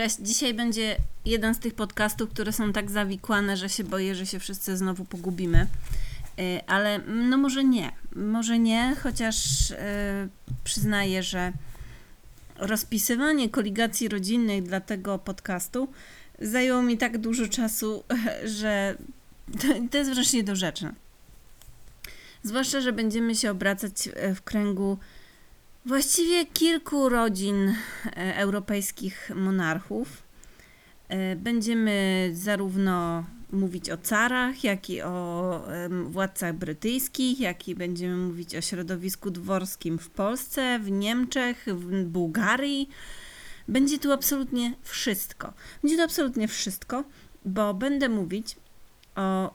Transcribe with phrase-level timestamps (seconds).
[0.00, 4.26] Cześć, dzisiaj będzie jeden z tych podcastów, które są tak zawikłane, że się boję, że
[4.26, 5.66] się wszyscy znowu pogubimy.
[6.38, 9.76] Y, Ale no może nie, może nie, chociaż y,
[10.64, 11.52] przyznaję, że
[12.56, 15.88] rozpisywanie koligacji rodzinnych dla tego podcastu
[16.38, 18.04] zajęło mi tak dużo czasu,
[18.60, 18.96] że
[19.90, 20.92] to, jest wręcz niedorzeczne.
[22.42, 24.98] Zwłaszcza, że będziemy się obracać e, w kręgu
[25.86, 27.74] właściwie kilku rodzin
[28.06, 30.22] e, europejskich monarchów.
[31.08, 35.64] E, Będziemy zarówno mówić o carach, jak i o
[36.04, 42.88] władcach brytyjskich, jak i będziemy mówić o środowisku dworskim w Polsce, w Niemczech, w Bułgarii.
[43.68, 45.52] Będzie tu absolutnie wszystko.
[45.82, 47.04] Będzie tu absolutnie wszystko,
[47.44, 48.56] bo będę mówić
[49.16, 49.54] o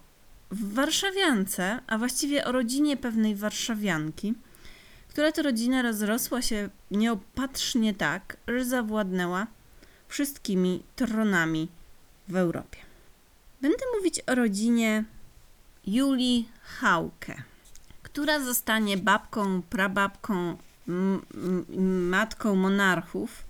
[0.52, 4.34] warszawiance, a właściwie o rodzinie pewnej warszawianki,
[5.16, 9.48] która to rodzina rozrosła się nieopatrznie tak, że zawładnęła
[10.08, 11.68] wszystkimi tronami
[12.28, 12.78] w Europie.
[13.62, 15.04] Będę mówić o rodzinie
[15.88, 17.44] Julii Hauke,
[18.04, 20.58] która zostanie babką, prababką,
[22.10, 23.44] matką monarchów,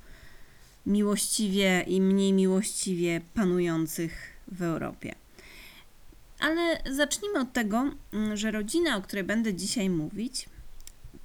[0.85, 5.15] miłościwie i mniej miłościwie panujących w Europie.
[6.39, 7.91] Ale zacznijmy od tego,
[8.33, 10.49] że rodzina, o której będę dzisiaj mówić,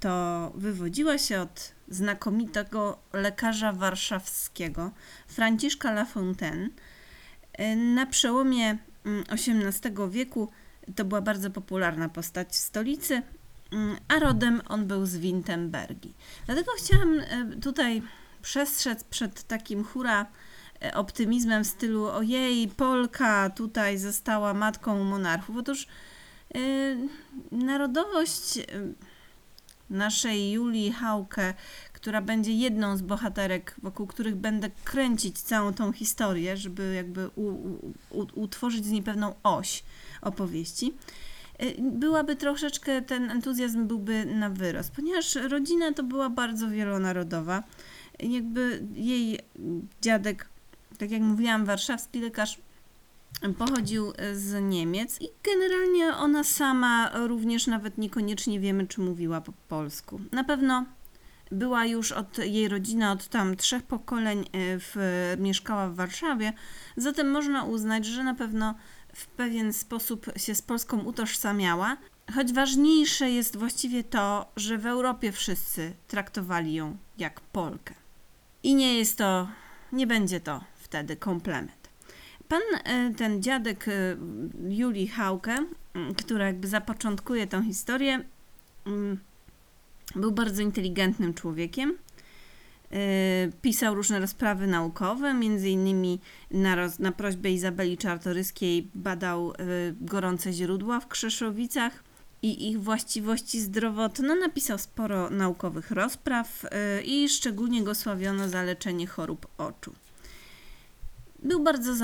[0.01, 4.91] to wywodziła się od znakomitego lekarza warszawskiego
[5.27, 6.69] Franciszka Lafontaine.
[7.59, 10.51] Y, Na przełomie mm, XVIII wieku
[10.95, 13.21] to była bardzo popularna postać w stolicy,
[13.71, 16.13] mm, a rodem on był z Wittenbergi.
[16.45, 18.01] Dlatego chciałam y, tutaj
[18.41, 20.25] przestrzec przed takim hura
[20.81, 25.57] e, optymizmem w stylu ojej, Polka tutaj została matką monarchów.
[25.57, 25.87] Otóż
[26.55, 26.97] y,
[27.51, 28.63] narodowość y,
[29.91, 31.53] naszej Julii Hauke,
[31.93, 37.47] która będzie jedną z bohaterek, wokół których będę kręcić całą tą historię, żeby jakby u,
[38.09, 39.83] u, utworzyć z niej pewną oś
[40.21, 40.93] opowieści,
[41.63, 47.63] y, byłaby troszeczkę, ten entuzjazm byłby na wyrost, ponieważ rodzina to była bardzo wielonarodowa.
[48.19, 49.39] Jakby jej
[50.01, 50.49] dziadek,
[50.97, 52.57] tak jak mówiłam, warszawski lekarz,
[53.57, 60.21] pochodził z Niemiec i generalnie ona sama również nawet niekoniecznie wiemy, czy mówiła po polsku.
[60.31, 60.85] Na pewno
[61.51, 64.95] była już od jej rodzina od tam trzech pokoleń e, w,
[65.39, 66.53] mieszkała w Warszawie,
[66.97, 68.75] zatem można uznać, że na pewno
[69.15, 71.97] w pewien sposób się z Polską utożsamiała,
[72.35, 77.93] choć ważniejsze jest właściwie to, że w Europie wszyscy traktowali ją jak Polkę.
[78.63, 79.47] I nie jest to,
[79.91, 81.80] nie będzie to wtedy komplement.
[82.51, 84.17] Pan, e, ten dziadek e,
[84.69, 85.65] Julii Hauke,
[86.17, 88.23] która jakby zapoczątkuje tę historię,
[90.15, 91.97] był bardzo inteligentnym człowiekiem.
[92.91, 92.97] E,
[93.61, 96.19] Pisał różne rozprawy naukowe, między innymi
[96.51, 99.53] na, roz, na prośbę Izabeli Czartoryskiej badał
[100.01, 102.03] gorące źródła w Krzeszowicach
[102.41, 104.35] i ich właściwości zdrowotne.
[104.35, 106.65] Napisał sporo naukowych rozpraw
[107.05, 109.93] i szczególnie go sławiono za leczenie chorób oczu.
[111.41, 111.95] Był bardzo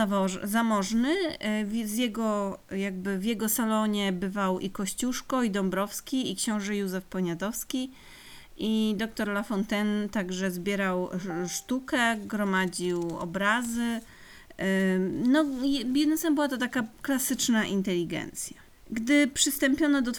[0.44, 1.16] zamożny.
[1.40, 7.04] e, Z jego, jakby w jego salonie bywał i Kościuszko, i Dąbrowski, i książę Józef
[7.06, 7.92] Poniatowski.
[8.58, 14.00] I doktor Lafontaine także zbierał sz- sztukę, gromadził obrazy.
[14.96, 18.67] Ym, No, je- jednym była to taka klasyczna inteligencja.
[18.92, 20.12] Gdy przystąpiono do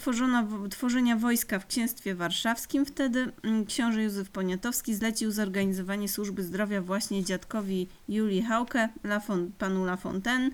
[0.71, 7.25] tworzenia wojska w księstwie warszawskim, wtedy mm, książę Józef Poniatowski zlecił zorganizowanie służby zdrowia właśnie
[7.25, 10.51] dziadkowi Julii Hauke, Lafon, panu Lafontaine,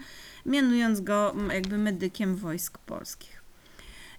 [0.47, 3.45] mianując go mm, jakby medykiem wojsk polskich.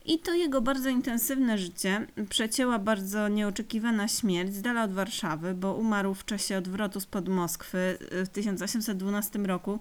[0.05, 5.73] I to jego bardzo intensywne życie przecięła bardzo nieoczekiwana śmierć z dala od Warszawy, bo
[5.73, 9.79] umarł w czasie odwrotu spod Moskwy y, w 1812 roku.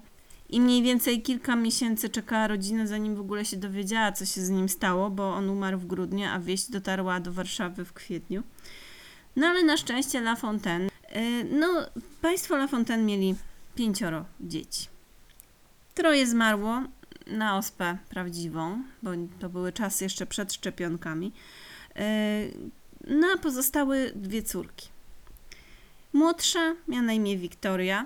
[0.49, 4.49] I mniej więcej kilka miesięcy czekała rodzina, zanim w ogóle się dowiedziała, co się z
[4.49, 8.43] nim stało, bo on umarł w grudniu, a wieść dotarła do Warszawy w kwietniu.
[9.35, 11.67] No ale na szczęście La Fontaine, y, no
[12.21, 13.35] państwo La Fontaine mieli
[13.75, 14.87] pięcioro dzieci.
[15.93, 16.81] Troje zmarło
[17.27, 21.31] na ospę prawdziwą, bo to były czasy jeszcze przed szczepionkami.
[21.97, 22.71] Y,
[23.07, 24.89] No a pozostały dwie córki.
[26.13, 28.05] Młodsza miała na imię Wiktoria,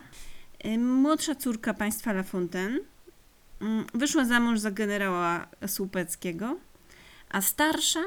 [0.78, 2.80] Młodsza córka państwa La Fontaine
[3.62, 6.58] mm, wyszła za mąż za generała Słupeckiego,
[7.30, 8.00] a starsza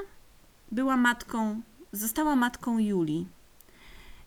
[0.73, 1.63] była matką,
[1.93, 3.29] została matką Julii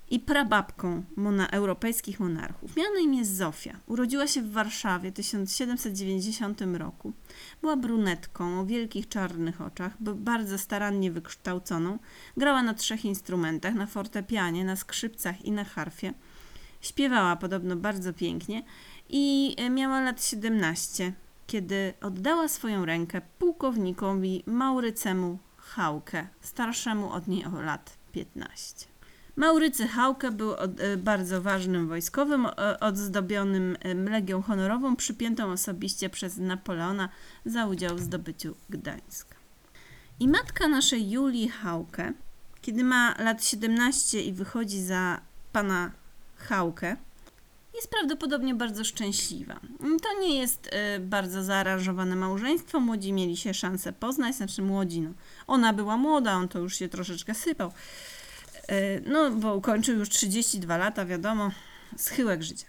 [0.09, 2.75] i prababką mona, europejskich monarchów.
[2.75, 3.79] Miała na imię Zofia.
[3.87, 7.13] Urodziła się w Warszawie w 1790 roku.
[7.61, 11.99] Była brunetką o wielkich czarnych oczach, bardzo starannie wykształconą.
[12.37, 16.13] Grała na trzech instrumentach, na fortepianie, na skrzypcach i na harfie.
[16.85, 18.63] Śpiewała podobno bardzo pięknie
[19.09, 21.13] i e, miała lat 17,
[21.47, 28.85] kiedy oddała swoją rękę pułkownikowi Maurycemu Hauke, starszemu od niej o lat 15.
[29.35, 33.77] Maurycy Hauke był od, e, bardzo ważnym wojskowym, e, odzdobionym
[34.09, 37.09] Legią Honorową, przypiętą osobiście przez Napoleona
[37.45, 39.35] za udział w zdobyciu Gdańska.
[40.19, 42.13] I matka naszej Julii Hauke,
[42.61, 45.21] kiedy ma lat 17 i wychodzi za
[45.51, 45.91] pana
[46.35, 46.97] Hauke,
[47.75, 49.59] jest prawdopodobnie bardzo szczęśliwa.
[49.79, 52.79] To nie jest y, bardzo zaaranżowane małżeństwo.
[52.79, 55.01] Młodzi mieli się szansę poznać, znaczy młodzi.
[55.01, 55.09] No.
[55.47, 57.71] Ona była młoda, on to już się troszeczkę sypał.
[58.71, 61.51] Y, no, bo ukończył już 32 lata, wiadomo,
[61.97, 62.65] schyłek życia.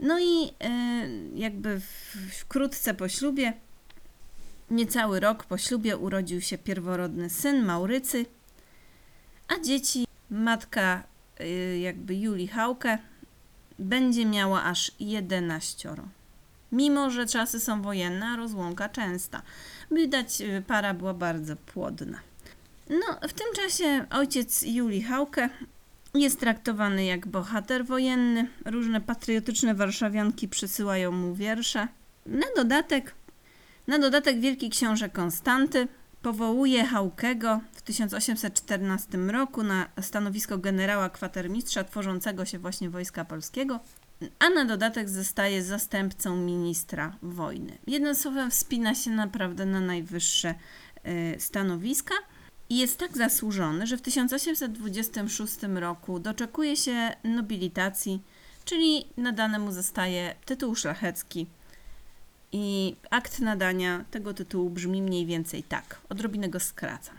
[0.00, 0.50] No i y,
[1.34, 1.80] jakby
[2.38, 3.52] wkrótce po ślubie,
[4.70, 8.26] niecały rok po ślubie, urodził się pierworodny syn Maurycy,
[9.48, 11.02] a dzieci matka
[11.80, 12.98] jakby Julii Hauke
[13.78, 15.94] będzie miała aż 11.
[16.72, 19.42] Mimo, że czasy są wojenne, a rozłąka częsta.
[19.90, 22.18] Widać, y, para była bardzo płodna.
[22.90, 25.50] No, w tym czasie ojciec Julii Hauke
[26.14, 28.48] jest traktowany jak bohater wojenny.
[28.64, 31.88] Różne patriotyczne warszawianki przysyłają mu wiersze.
[32.26, 33.14] Na dodatek,
[33.86, 35.88] na dodatek wielki książę Konstanty
[36.26, 43.80] powołuje Haukego w 1814 roku na stanowisko generała kwatermistrza tworzącego się właśnie Wojska Polskiego,
[44.38, 47.78] a na dodatek zostaje zastępcą ministra wojny.
[47.86, 50.54] Jednym słowem wspina się naprawdę na najwyższe
[51.06, 52.14] y, stanowiska
[52.70, 58.22] i jest tak zasłużony, że w 1826 roku doczekuje się nobilitacji,
[58.64, 61.46] czyli nadany mu zostaje tytuł szlachecki
[62.52, 66.00] i akt nadania tego tytułu brzmi mniej więcej tak.
[66.08, 67.16] Odrobinę go skracam.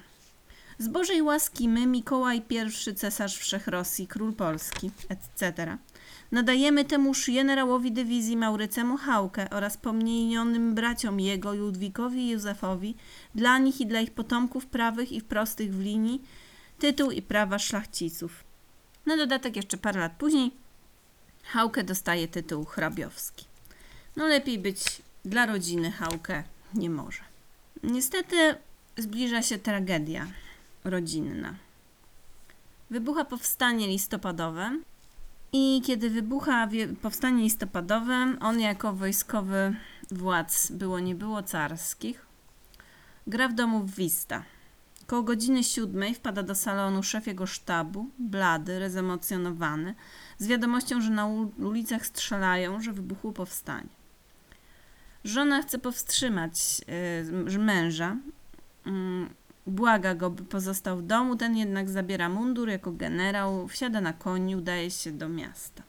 [0.80, 5.78] Z Bożej łaski my, Mikołaj I, cesarz Wszechrosji, król Polski, etc.
[6.32, 12.96] Nadajemy temuż generałowi dywizji Maurycemu Hałkę oraz pomniejnionym braciom jego, Ludwikowi i Józefowi,
[13.36, 16.22] dla nich i dla ich potomków prawych i prostych w linii,
[16.80, 18.44] tytuł i prawa szlachciców.
[19.06, 20.52] Na dodatek jeszcze parę lat później
[21.44, 23.46] Hałkę dostaje tytuł hrabiowski.
[24.16, 26.44] No lepiej być dla rodziny Hałkę
[26.74, 27.22] nie może.
[27.84, 28.56] Niestety
[28.98, 30.28] zbliża się tragedia
[30.84, 31.56] rodzinna.
[32.90, 34.80] Wybucha powstanie listopadowe
[35.54, 36.70] i kiedy wybucha
[37.02, 39.76] powstanie listopadowe, on jako wojskowy
[40.12, 42.26] władz było nie było carskich,
[43.28, 44.44] gra w domu w Wista.
[45.08, 49.96] Koło godziny siódmej wpada do salonu szef jego sztabu, blady, rezemocjonowany,
[50.38, 53.97] z wiadomością, że na ul- ulicach strzelają, że wybuchło powstanie.
[55.24, 56.82] Żona chce powstrzymać
[57.50, 58.18] y, męża.
[58.86, 59.30] Mm,
[59.68, 61.36] błaga go, by pozostał w domu.
[61.36, 65.84] Ten jednak zabiera mundur jako generał, wsiada na koni, udaje się do miasta.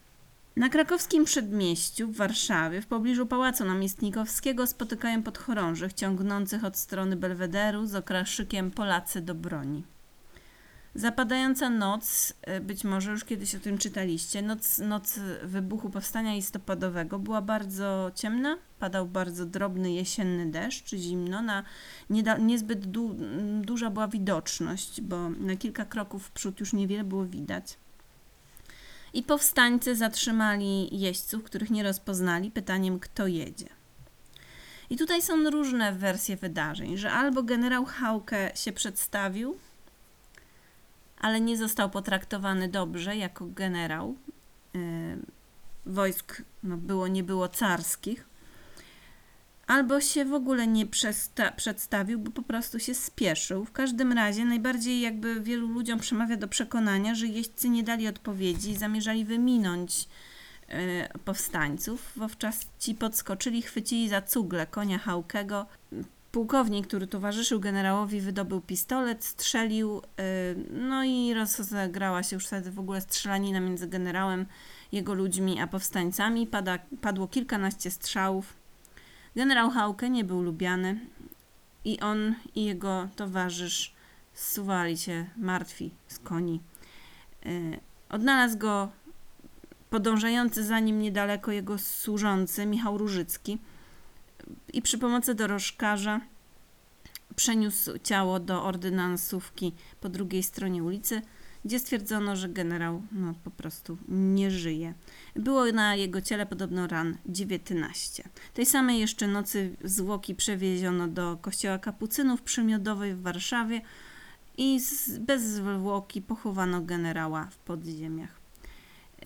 [0.56, 7.86] Na krakowskim przedmieściu w Warszawie, w pobliżu Pałacu Namiestnikowskiego, spotykają podchorążych ciągnących od strony Belwederu
[7.86, 9.82] z okraszykiem Polacy do broni.
[10.94, 17.18] Zapadająca noc, y, być może już kiedyś o tym czytaliście, noc, noc wybuchu powstania listopadowego
[17.18, 21.64] była bardzo ciemna, padał bardzo drobny jesienny deszcz, zimno, na
[22.38, 23.16] niezbyt du,
[23.60, 27.78] duża była widoczność, bo na kilka kroków w przód już niewiele było widać.
[29.14, 33.68] I powstańcy zatrzymali jeźdźców, których nie rozpoznali, pytaniem, kto jedzie.
[34.90, 39.58] I tutaj są różne wersje wydarzeń, że albo generał Hauke się przedstawił,
[41.20, 44.16] ale nie został potraktowany dobrze jako generał.
[44.74, 44.80] Yy,
[45.86, 48.28] wojsk no, było, nie było carskich.
[49.66, 50.86] Albo się w ogóle nie
[51.56, 53.64] przedstawił, bo po prostu się spieszył.
[53.64, 58.70] W każdym razie najbardziej jakby wielu ludziom przemawia do przekonania, że jeźdźcy nie dali odpowiedzi
[58.70, 60.08] i zamierzali wyminąć
[60.68, 60.74] yy,
[61.24, 62.12] powstańców.
[62.16, 65.66] Wówczas ci podskoczyli, chwycili za cugle konia Haukego,
[66.32, 72.78] Pułkownik, który towarzyszył generałowi, wydobył pistolet, strzelił, yy, no i rozegrała się już wtedy w
[72.78, 74.46] ogóle strzelanina między generałem,
[74.92, 76.46] jego ludźmi, a powstańcami.
[76.46, 78.56] Pada, padło kilkanaście strzałów.
[79.36, 81.00] Generał Hauke nie był lubiany
[81.84, 83.94] i on i jego towarzysz
[84.32, 86.60] zsuwali się martwi z koni.
[87.44, 88.88] Yy, odnalazł go
[89.90, 93.58] podążający za nim niedaleko jego służący Michał Różycki
[94.72, 96.20] i przy pomocy dorożkarza
[97.36, 101.22] przeniósł ciało do ordynansówki po drugiej stronie ulicy,
[101.64, 104.94] gdzie stwierdzono, że generał no, po prostu nie żyje.
[105.36, 108.28] Było na jego ciele podobno ran 19.
[108.54, 113.80] Tej samej jeszcze nocy zwłoki przewieziono do kościoła kapucynów przy Miodowej w Warszawie
[114.56, 114.80] i
[115.20, 118.37] bez zwłoki pochowano generała w podziemiach.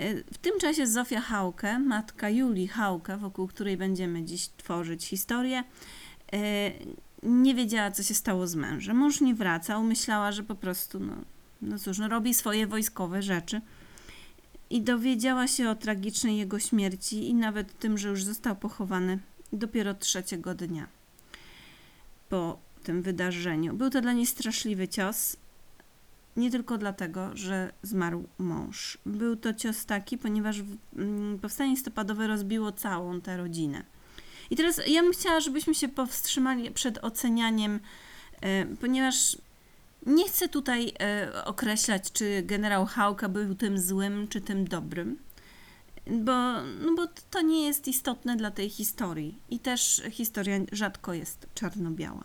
[0.00, 5.64] Y, w tym czasie Zofia Hauke, matka Julii Hauke, wokół której będziemy dziś tworzyć historię,
[6.34, 6.38] y,
[7.22, 8.96] nie wiedziała, co się stało z mężem.
[8.96, 11.14] Mąż nie wracał, myślała, że po prostu, no,
[11.62, 13.61] no cóż, no, robi swoje wojskowe rzeczy.
[14.70, 19.18] I dowiedziała się o tragicznej jego śmierci i nawet tym, że już został pochowany
[19.52, 20.87] dopiero trzeciego dnia
[22.28, 23.75] po tym wydarzeniu.
[23.75, 25.37] Był to dla niej straszliwy cios,
[26.37, 28.99] nie tylko dlatego, że zmarł mąż.
[29.07, 30.57] Był to cios taki, ponieważ
[30.97, 33.85] mm, powstanie listopadowe rozbiło całą tę rodzinę.
[34.51, 37.81] I teraz ja bym chciała, żebyśmy się powstrzymali przed ocenianiem,
[38.41, 39.37] e, ponieważ
[40.07, 45.19] nie chcę tutaj e, określać, czy generał Hałka był tym złym, czy tym dobrym,
[46.07, 49.39] bo, no bo to nie jest istotne dla tej historii.
[49.51, 52.25] I też historia rzadko jest czarno-biała.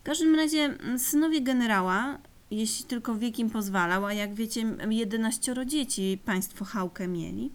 [0.00, 2.18] W każdym razie synowie generała
[2.50, 7.50] jeśli tylko wiek im pozwalał, a jak wiecie, 11 dzieci państwo Hałkę mieli,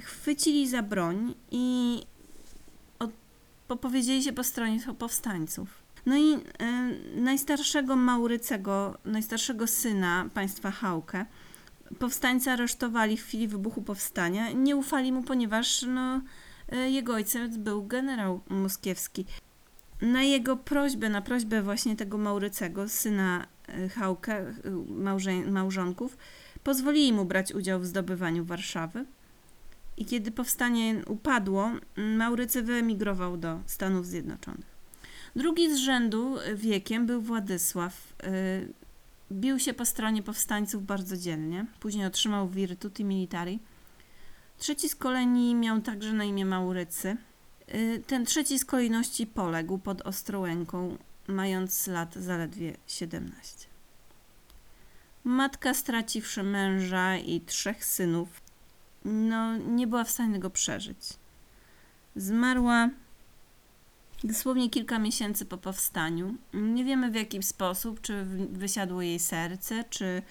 [0.00, 2.00] chwycili za broń i
[2.98, 3.10] od,
[3.68, 5.84] popowiedzieli się po stronie powstańców.
[6.06, 6.40] No i y,
[7.20, 11.26] najstarszego Maurycego, najstarszego syna państwa Hałkę,
[11.98, 14.52] powstańcy aresztowali w chwili wybuchu powstania.
[14.52, 16.20] Nie ufali mu, ponieważ no,
[16.72, 19.24] y, jego ojciec był generał moskiewski.
[20.02, 23.46] Na jego prośbę, na prośbę właśnie tego Maurycego, syna
[23.94, 24.54] Hałkę,
[25.46, 26.16] y, małżonków,
[26.64, 29.04] pozwolili mu brać udział w zdobywaniu Warszawy.
[29.96, 34.74] I kiedy powstanie upadło, Maurycy wyemigrował do Stanów Zjednoczonych.
[35.36, 38.12] Drugi z rzędu wiekiem był Władysław.
[38.24, 38.72] Y,
[39.32, 41.66] bił się po stronie powstańców bardzo dzielnie.
[41.80, 43.58] Później otrzymał Virtuti Militari.
[44.58, 47.16] Trzeci z kolei miał także na imię Maurycy.
[47.74, 53.66] Y, ten trzeci z kolejności poległ pod Ostrołęką mając lat zaledwie 17.
[55.24, 58.28] Matka, straciwszy męża i trzech synów,
[59.04, 60.98] no, nie była w stanie go przeżyć.
[62.16, 62.90] Zmarła
[64.24, 66.34] dosłownie kilka miesięcy po powstaniu.
[66.54, 70.22] Nie wiemy w jaki sposób, czy wysiadło jej serce, czy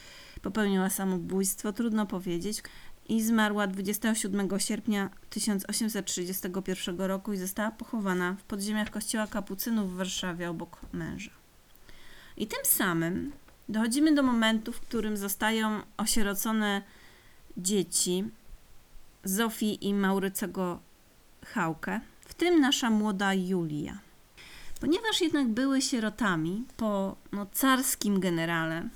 [0.42, 2.64] popełniła samobójstwo, trudno powiedzieć
[3.10, 10.50] i zmarła 27 sierpnia 1831 roku i została pochowana w podziemiach kościoła kapucynów w Warszawie
[10.50, 11.32] obok męża.
[12.38, 13.32] I tym samym
[13.70, 16.82] dochodzimy do momentu, w którym zostają osierocone
[17.58, 18.24] dzieci
[19.24, 20.80] Zofii i Maurycego
[21.46, 24.00] Hałkę, w tym nasza młoda Julia.
[24.80, 28.90] Ponieważ jednak były sierotami po no, carskim generale,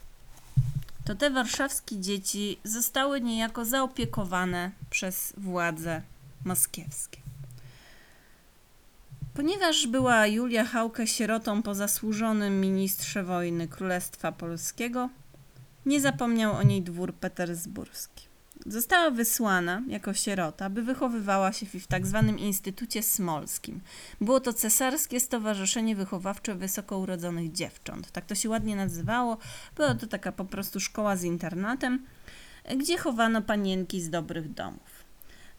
[1.07, 6.01] to te warszawskie dzieci zostały niejako zaopiekowane przez władze
[6.45, 7.17] moskiewskie.
[9.33, 15.09] Ponieważ była Julia Hałkę sierotą po zasłużonym ministrze wojny Królestwa Polskiego,
[15.85, 18.26] nie zapomniał o niej dwór petersburski.
[18.65, 23.81] Została wysłana jako sierota, by wychowywała się w tak zwanym Instytucie Smolskim.
[24.21, 28.11] Było to cesarskie stowarzyszenie wychowawcze wysoko urodzonych dziewcząt.
[28.11, 29.37] Tak to się ładnie nazywało.
[29.75, 32.05] Była to taka po prostu szkoła z internatem,
[32.77, 35.07] gdzie chowano panienki z dobrych domów.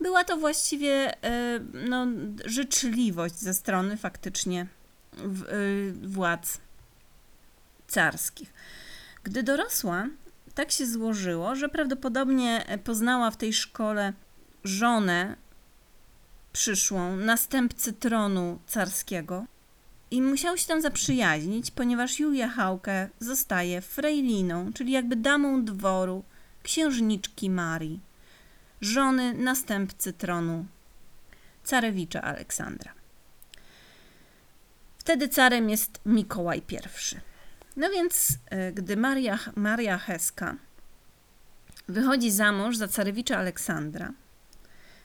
[0.00, 2.07] Była to właściwie e, no,
[2.45, 5.26] życzliwość ze strony faktycznie e,
[6.02, 6.59] władz
[7.88, 8.52] carskich.
[9.23, 10.07] Gdy dorosła,
[10.59, 14.12] tak się złożyło, że prawdopodobnie poznała w tej szkole
[14.65, 15.37] żonę
[16.53, 19.45] przyszłą, następcy tronu carskiego
[20.11, 26.25] i musiał się tam zaprzyjaźnić, ponieważ Julia Hałkę zostaje frejliną, czyli jakby damą dworu
[26.62, 28.00] księżniczki Marii,
[28.81, 30.67] żony następcy tronu
[31.65, 32.93] carewicza Aleksandra.
[34.99, 37.28] Wtedy carem jest Mikołaj I.
[37.79, 40.57] No więc, e, gdy Maria, Maria Heska
[41.89, 44.13] wychodzi za mąż za carewicza Aleksandra,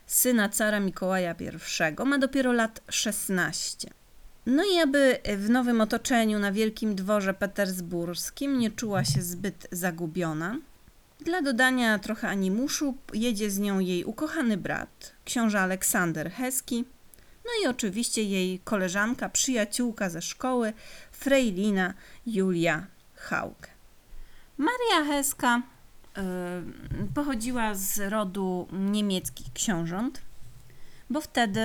[0.05, 3.89] syna cara Mikołaja I, ma dopiero lat 16.
[4.45, 10.57] No i aby w nowym otoczeniu na wielkim dworze petersburskim nie czuła się zbyt zagubiona,
[11.19, 16.85] dla dodania trochę animuszu jedzie z nią jej ukochany brat, książę Aleksander Heski,
[17.45, 20.73] no i oczywiście jej koleżanka, przyjaciółka ze szkoły,
[21.11, 21.93] Frejlina
[22.25, 23.69] Julia Hauke.
[24.57, 26.21] Maria Heska y,
[27.13, 30.21] pochodziła z rodu niemieckich książąt,
[31.09, 31.59] bo wtedy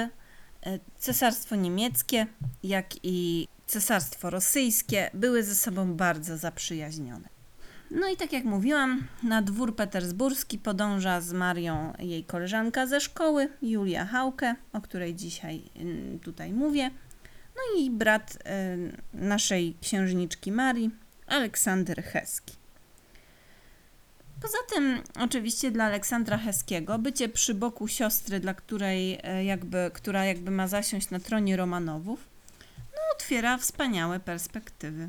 [0.66, 2.26] y, cesarstwo niemieckie,
[2.62, 7.38] jak i cesarstwo rosyjskie były ze sobą bardzo zaprzyjaźnione.
[7.90, 13.49] No i tak jak mówiłam, na dwór petersburski podąża z Marią jej koleżanka ze szkoły,
[13.62, 16.90] Julia Hauke, o której dzisiaj y, tutaj mówię.
[17.57, 18.38] No i brat y,
[19.14, 20.90] naszej księżniczki Marii,
[21.26, 22.59] Aleksander Heski.
[24.42, 30.25] Poza tym, oczywiście dla Aleksandra Heskiego, bycie przy boku siostry, dla której e, jakby, która
[30.25, 32.28] jakby ma zasiąść na tronie Romanowów,
[32.78, 35.09] no, otwiera wspaniałe perspektywy.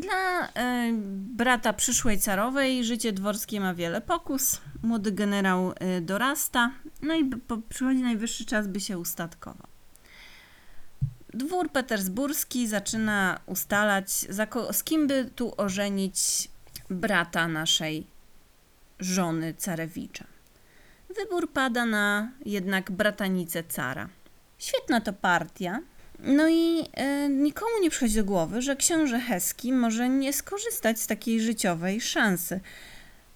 [0.00, 0.92] Dla e,
[1.36, 4.60] brata przyszłej carowej życie dworskie ma wiele pokus.
[4.82, 6.70] Młody generał e, dorasta,
[7.02, 9.66] no i po, przychodzi najwyższy czas, by się ustatkował.
[11.34, 16.48] Dwór petersburski zaczyna ustalać, za ko- z kim by tu ożenić
[16.90, 18.06] brata naszej
[19.00, 20.24] żony carewicza.
[21.16, 24.08] Wybór pada na jednak bratanicę cara.
[24.58, 25.80] Świetna to partia.
[26.18, 31.06] No i e, nikomu nie przychodzi do głowy, że książę Heski może nie skorzystać z
[31.06, 32.60] takiej życiowej szansy.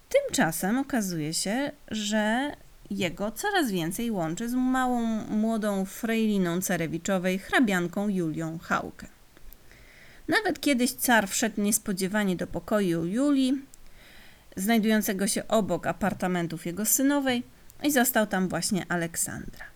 [0.09, 2.53] Tymczasem okazuje się, że
[2.91, 9.07] jego coraz więcej łączy z małą, młodą frejliną Carewiczowej, hrabianką Julią Haukę.
[10.29, 13.63] Nawet kiedyś car wszedł niespodziewanie do pokoju Julii,
[14.57, 17.43] znajdującego się obok apartamentów jego synowej
[17.83, 19.72] i zastał tam właśnie Aleksandra.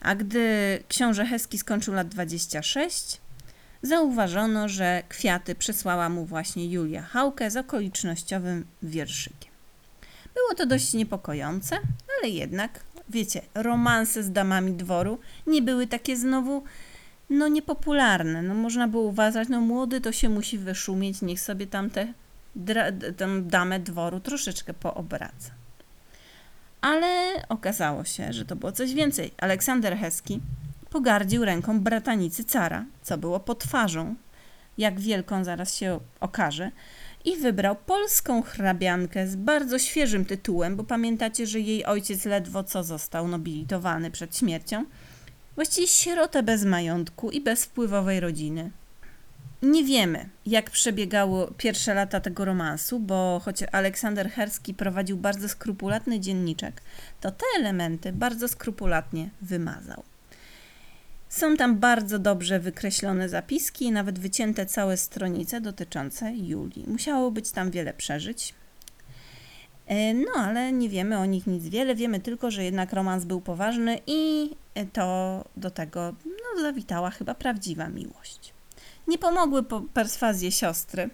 [0.00, 3.20] A gdy książę Heski skończył lat 26,
[3.82, 9.50] zauważono, że kwiaty przesłała mu właśnie Julia Hauke z okolicznościowym wierszykiem.
[10.34, 11.78] Było to dość niepokojące,
[12.18, 16.64] ale jednak, wiecie, romanse z damami dworu nie były takie znowu,
[17.30, 18.42] no niepopularne.
[18.42, 22.06] No można było uważać, no młody to się musi wyszumieć, niech sobie tam tę
[23.42, 25.59] damę dworu troszeczkę poobraca.
[26.80, 29.30] Ale okazało się, że to było coś więcej.
[29.38, 30.40] Aleksander Heski
[30.90, 34.14] pogardził ręką bratanicy cara, co było potwarzą,
[34.78, 36.70] jak wielką zaraz się okaże,
[37.24, 42.84] i wybrał polską hrabiankę z bardzo świeżym tytułem, bo pamiętacie, że jej ojciec ledwo co
[42.84, 44.84] został nobilitowany przed śmiercią.
[45.54, 48.70] Właściwie sierotę bez majątku i bez wpływowej rodziny.
[49.62, 56.20] Nie wiemy, jak przebiegało pierwsze lata tego romansu, bo choć Aleksander Herski prowadził bardzo skrupulatny
[56.20, 56.82] dzienniczek,
[57.20, 60.02] to te elementy bardzo skrupulatnie wymazał.
[61.28, 66.84] Są tam bardzo dobrze wykreślone zapiski, nawet wycięte całe stronice dotyczące Julii.
[66.88, 68.54] Musiało być tam wiele przeżyć.
[69.86, 71.94] E, no, ale nie wiemy o nich nic wiele.
[71.94, 74.50] Wiemy tylko, że jednak romans był poważny i
[74.92, 78.52] to do tego no, zawitała chyba prawdziwa miłość.
[79.08, 81.10] Nie pomogły po perswazje siostry,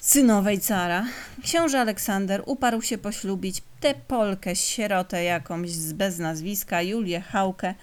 [0.00, 1.06] synowej cara.
[1.42, 7.74] Książę Aleksander uparł się poślubić tę Polkę, sierotę jakąś z bez nazwiska, Julię Hałkę,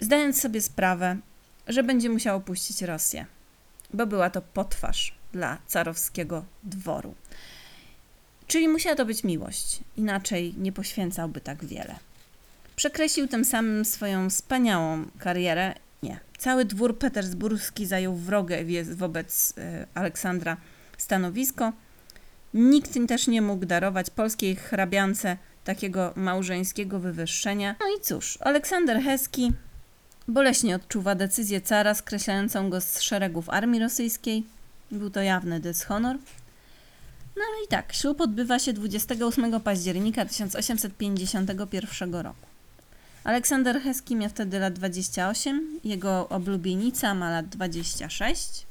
[0.00, 1.16] zdając sobie sprawę,
[1.68, 3.26] że będzie musiał opuścić Rosję,
[3.94, 7.14] bo była to potwarz dla carowskiego dworu.
[8.46, 11.94] Czyli musiała to być miłość, inaczej nie poświęcałby tak wiele.
[12.76, 15.74] Przekreślił tym samym swoją wspaniałą karierę.
[16.38, 20.56] Cały dwór petersburski zajął wrogie wobec y, Aleksandra
[20.98, 21.72] stanowisko.
[22.54, 27.76] Nikt też nie mógł darować polskiej hrabiance takiego małżeńskiego wywyższenia.
[27.80, 29.52] No i cóż, Aleksander Heski
[30.28, 34.44] Boleśnie odczuwa decyzję cara skreślającą go z szeregów armii rosyjskiej.
[34.90, 36.16] Był to jawny dyshonor.
[37.36, 42.53] No i tak, ślub odbywa się 28 października 1851 roku.
[43.24, 48.66] Aleksander Heski miał wtedy lat 28, jego oblubienica ma lat 26,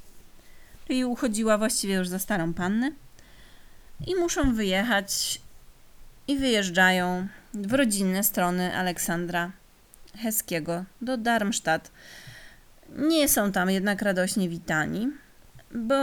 [0.88, 2.92] czyli uchodziła właściwie już za starą pannę.
[4.08, 5.42] I muszą wyjechać
[6.28, 9.52] i wyjeżdżają w rodzinne strony Aleksandra
[10.18, 11.92] Heskiego do Darmstadt.
[12.90, 15.10] Nie są tam jednak radośnie witani,
[15.72, 15.96] bo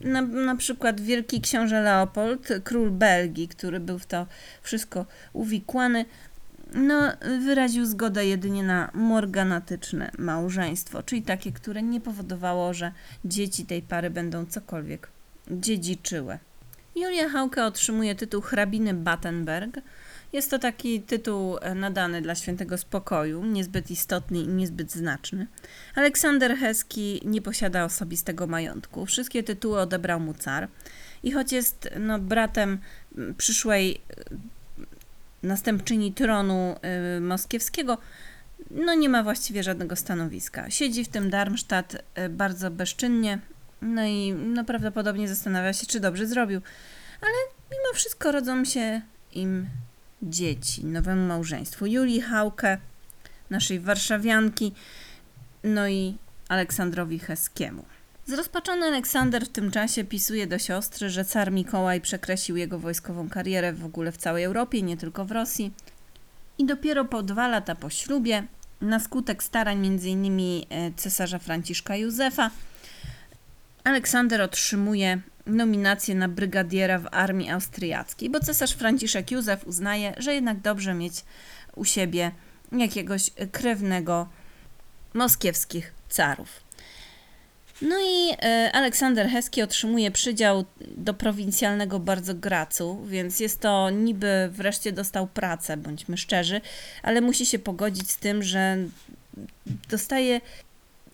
[0.00, 4.26] na, na przykład wielki książę Leopold, król Belgii, który był w to
[4.62, 6.04] wszystko uwikłany,
[6.74, 7.12] no,
[7.44, 12.92] wyraził zgodę jedynie na morganatyczne małżeństwo, czyli takie, które nie powodowało, że
[13.24, 15.08] dzieci tej pary będą cokolwiek
[15.50, 16.38] dziedziczyły.
[16.96, 19.80] Julia Hauke otrzymuje tytuł hrabiny Battenberg,
[20.32, 25.46] jest to taki tytuł e, nadany dla świętego spokoju, niezbyt istotny i niezbyt znaczny.
[25.94, 29.06] Aleksander Heski nie posiada osobistego majątku.
[29.06, 30.68] Wszystkie tytuły odebrał mu car.
[31.22, 32.78] I choć jest no, bratem
[33.36, 34.00] przyszłej
[35.42, 36.76] następczyni tronu
[37.16, 37.98] y, moskiewskiego,
[38.70, 40.70] no nie ma właściwie żadnego stanowiska.
[40.70, 43.38] Siedzi w tym Darmstadt y, bardzo bezczynnie,
[43.82, 46.60] no i no, prawdopodobnie zastanawia się, czy dobrze zrobił.
[47.20, 47.32] Ale
[47.70, 49.00] mimo wszystko rodzą się
[49.32, 49.66] im
[50.22, 51.86] dzieci, nowemu małżeństwu.
[51.86, 52.78] Julii Hauke,
[53.50, 54.72] naszej warszawianki,
[55.64, 56.16] no i
[56.48, 57.84] Aleksandrowi Heskiemu.
[58.26, 63.72] Zrozpaczony Aleksander w tym czasie pisuje do siostry, że car Mikołaj przekreślił jego wojskową karierę
[63.72, 65.72] w ogóle w całej Europie, nie tylko w Rosji.
[66.58, 68.44] I dopiero po dwa lata po ślubie,
[68.80, 70.40] na skutek starań m.in.
[70.70, 72.50] E, cesarza Franciszka Józefa,
[73.84, 80.60] Aleksander otrzymuje nominację na brygadiera w armii austriackiej, bo cesarz Franciszek Józef uznaje, że jednak
[80.60, 81.24] dobrze mieć
[81.76, 82.30] u siebie
[82.72, 84.28] jakiegoś krewnego
[85.14, 86.48] moskiewskich carów.
[87.82, 90.64] No i e, Aleksander Heski otrzymuje przydział
[90.96, 96.60] do prowincjalnego bardzo Gracu, więc jest to niby wreszcie dostał pracę, bądźmy szczerzy,
[97.02, 98.76] ale musi się pogodzić z tym, że
[99.88, 100.40] dostaje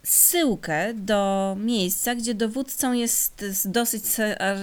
[0.02, 4.04] zsyłkę do miejsca, gdzie dowódcą jest dosyć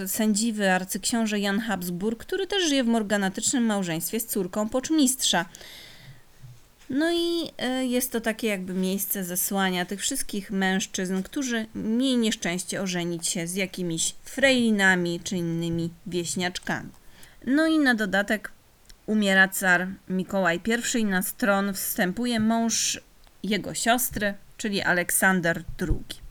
[0.06, 5.44] sędziwy arcyksiąże Jan Habsburg, który też żyje w morganatycznym małżeństwie z córką poczmistrza.
[6.90, 12.82] No i e, jest to takie jakby miejsce zesłania tych wszystkich mężczyzn, którzy mieli nieszczęście
[12.82, 16.90] ożenić się z jakimiś frejlinami czy innymi wieśniaczkami.
[17.46, 18.52] No i na dodatek
[19.06, 20.60] umiera car Mikołaj
[20.94, 23.00] I i na stron wstępuje mąż
[23.42, 26.26] jego siostry, czyli Aleksander II.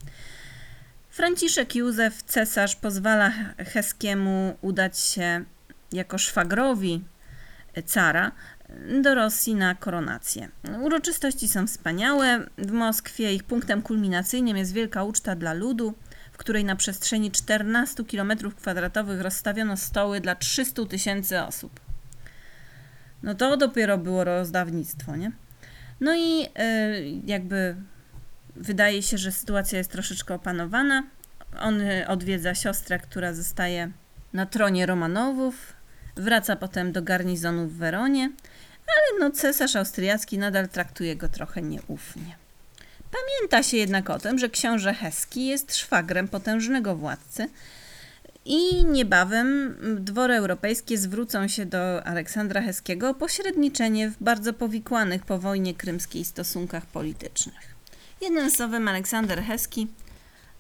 [1.10, 5.44] Franciszek Józef, cesarz, pozwala Heskiemu udać się
[5.92, 7.02] jako szwagrowi
[7.86, 8.32] cara
[9.02, 10.50] do Rosji na koronację.
[10.82, 12.46] Uroczystości są wspaniałe.
[12.58, 15.94] W Moskwie ich punktem kulminacyjnym jest wielka uczta dla ludu,
[16.32, 21.80] w której na przestrzeni 14 km2 rozstawiono stoły dla 300 tysięcy osób.
[23.24, 25.32] No to dopiero było rozdawnictwo, nie?
[26.02, 26.48] No i yy,
[27.26, 27.76] jakby
[28.56, 31.04] wydaje się, że sytuacja jest troszeczkę opanowana.
[31.60, 33.92] On odwiedza siostrę, która zostaje
[34.34, 35.74] na tronie Romanowów,
[36.16, 38.32] wraca potem do garnizonu w Weronie,
[38.88, 42.36] ale no cesarz austriacki nadal traktuje go trochę nieufnie.
[43.12, 47.50] Pamięta się jednak o tym, że książę Heski jest szwagrem potężnego władcy
[48.46, 55.40] i niebawem dwory europejskie zwrócą się do Aleksandra Heskiego o pośredniczenie w bardzo powikłanych po
[55.40, 57.76] wojnie krymskiej stosunkach politycznych.
[58.22, 59.88] Jednym słowem Aleksander Heski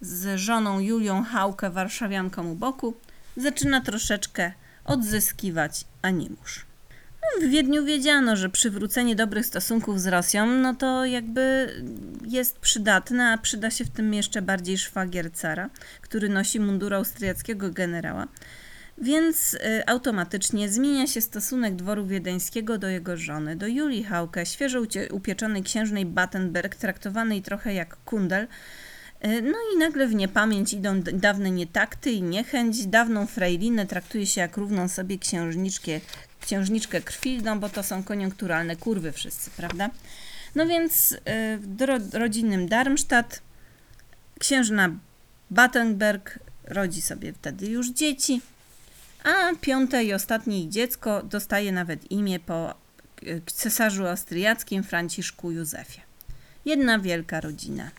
[0.02, 2.94] z żoną Julią Haukę, warszawianką u boku,
[3.38, 4.52] zaczyna troszeczkę
[4.86, 6.66] odzyskiwać animusz.
[7.26, 11.74] No, w Wiedniu wiedziano, że przywrócenie dobrych stosunków z Rosją, no to jakby
[12.28, 15.70] jest przydatne, a przyda się w tym jeszcze bardziej szwagier cara,
[16.02, 18.28] który nosi mundur austriackiego generała.
[18.98, 24.82] Więc y, automatycznie zmienia się stosunek dworu wiedeńskiego do jego żony, do Julii Hauke, świeżo
[25.12, 28.48] upieczonej księżnej Battenberg, traktowanej trochę jak kundel,
[29.26, 32.86] E, no i nagle w niepamięć idą dawne nietakty i niechęć.
[32.86, 35.92] Dawną frejlinę traktuje się jak równą sobie księżniczkę,
[36.45, 39.89] księżniczkę krwi, no bo to są koniunkturalne kurwy wszyscy, prawda?
[40.55, 43.41] No więc e, w rodzinnym Darmstadt
[44.39, 44.89] księżna
[45.51, 48.41] Battenberg rodzi sobie wtedy już dzieci,
[49.23, 52.73] a piąte i ostatnie dziecko dostaje nawet imię po
[53.45, 56.01] cesarzu austriackim Franciszku Józefie.
[56.65, 57.91] Jedna wielka rodzina.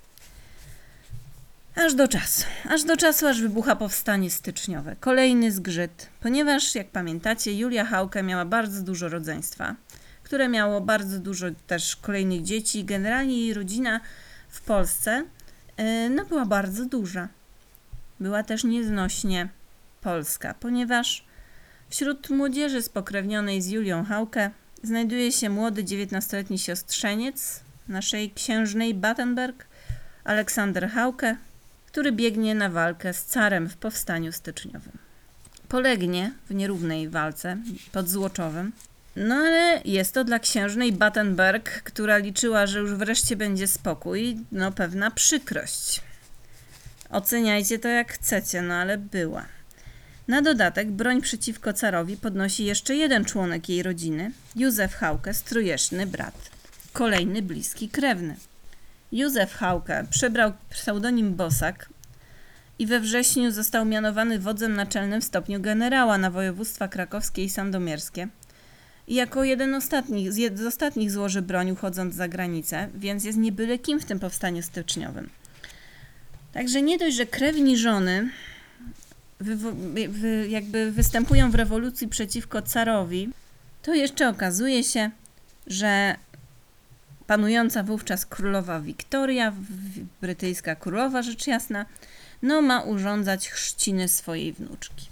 [1.77, 4.97] Aż do czasu, aż do czasu, aż wybucha powstanie styczniowe.
[5.01, 9.75] Kolejny zgrzyt, ponieważ, jak pamiętacie, Julia Hauke miała bardzo dużo rodzeństwa,
[10.23, 12.85] które miało bardzo dużo też kolejnych dzieci.
[12.85, 14.01] Generalnie jej rodzina
[14.49, 15.25] w Polsce
[15.79, 17.29] yy, no, była bardzo duża.
[18.21, 19.49] Była też nieznośnie
[20.01, 21.25] polska, ponieważ
[21.89, 24.51] wśród młodzieży spokrewnionej z Julią Hauke
[24.83, 29.67] znajduje się młody 19-letni siostrzeniec naszej księżnej Battenberg,
[30.25, 31.37] Aleksander Hauke,
[31.97, 34.99] który biegnie na walkę z carem w powstaniu styczniowym.
[35.69, 37.57] Polegnie w nierównej walce
[37.93, 38.73] pod Złoczowem,
[39.17, 44.73] no ale jest to dla księżnej Battenberg, która liczyła, że już wreszcie będzie spokój, no
[44.73, 46.01] pewna przykrość.
[47.11, 49.45] Oceniajcie to jak chcecie, no ale była.
[50.29, 56.51] Na dodatek broń przeciwko carowi podnosi jeszcze jeden członek jej rodziny, Józef Hauke, strujeszny brat.
[56.93, 58.37] Kolejny bliski krewny.
[59.13, 61.89] Józef Hauke przybrał pseudonim Bosak
[62.79, 68.29] i we wrześniu został mianowany wodzem naczelnym w stopniu generała na województwa krakowskie i sandomierskie.
[69.09, 69.89] I jako jeden z,
[70.55, 75.31] z ostatnich złoży broń uchodząc za granicę, więc jest niebyle kim w tym powstaniu styczniowym.
[76.53, 78.31] Także nie dość, że krewni żony
[79.41, 83.29] wy, jakby występują w rewolucji przeciwko carowi,
[83.83, 85.11] to jeszcze okazuje się,
[85.67, 86.17] że
[87.27, 89.53] panująca wówczas królowa Wiktoria,
[90.21, 91.87] brytyjska królowa rzecz jasna,
[92.43, 95.07] no ma urządzać chrzciny swojej wnuczki.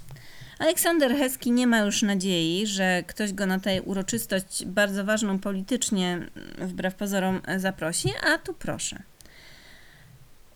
[0.59, 6.19] Aleksander Heski nie ma już nadziei, że ktoś go na tę uroczystość bardzo ważną politycznie,
[6.59, 9.03] wbrew pozorom, zaprosi, a tu proszę.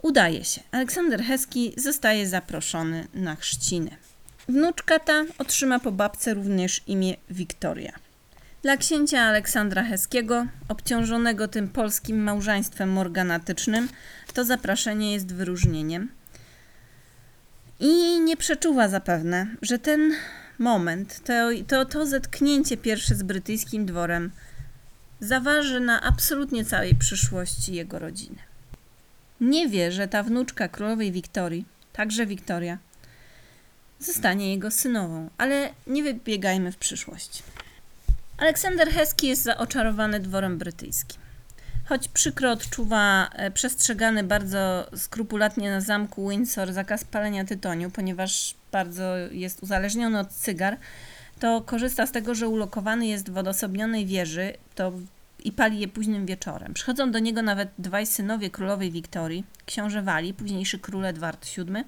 [0.02, 0.60] Udaje się.
[0.72, 3.90] Aleksander Heski zostaje zaproszony na chrzciny.
[4.48, 7.92] Wnuczka ta otrzyma po babce również imię Wiktoria.
[8.62, 13.88] Dla księcia Aleksandra Heskiego, obciążonego tym polskim małżeństwem morganatycznym,
[14.34, 16.08] to zaproszenie jest wyróżnieniem.
[17.80, 20.12] I nie przeczuwa zapewne, że ten
[20.58, 21.32] moment, to,
[21.68, 24.30] to, to zetknięcie pierwsze z brytyjskim dworem
[25.20, 28.38] zaważy na absolutnie całej przyszłości jego rodziny.
[29.40, 32.78] Nie wie, że ta wnuczka królowej Wiktorii, także Wiktoria,
[34.00, 37.42] zostanie jego synową, ale nie wybiegajmy w przyszłość.
[38.38, 41.20] Aleksander Heski jest zaoczarowany dworem brytyjskim.
[41.84, 49.16] Choć przykro odczuwa e, przestrzegany bardzo skrupulatnie na zamku Windsor zakaz palenia tytoniu, ponieważ bardzo
[49.16, 50.76] jest uzależniony od cygar,
[51.40, 54.92] to korzysta z tego, że ulokowany jest w odosobnionej wieży to
[55.44, 56.74] i pali je późnym wieczorem.
[56.74, 61.84] Przychodzą do niego nawet dwaj synowie królowej Wiktorii, książę Wali, późniejszy król Edward VII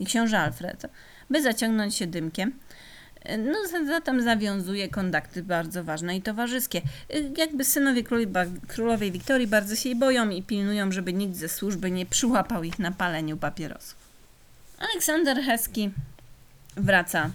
[0.00, 0.86] i książę Alfred,
[1.30, 2.52] by zaciągnąć się dymkiem.
[3.38, 6.82] No, zatem zawiązuje kontakty bardzo ważne i towarzyskie.
[7.36, 8.02] Jakby synowie
[8.68, 12.78] królowej Wiktorii bardzo się jej boją i pilnują, żeby nikt ze służby nie przyłapał ich
[12.78, 13.96] na paleniu papierosów.
[14.78, 15.90] Aleksander Heski
[16.76, 17.30] wraca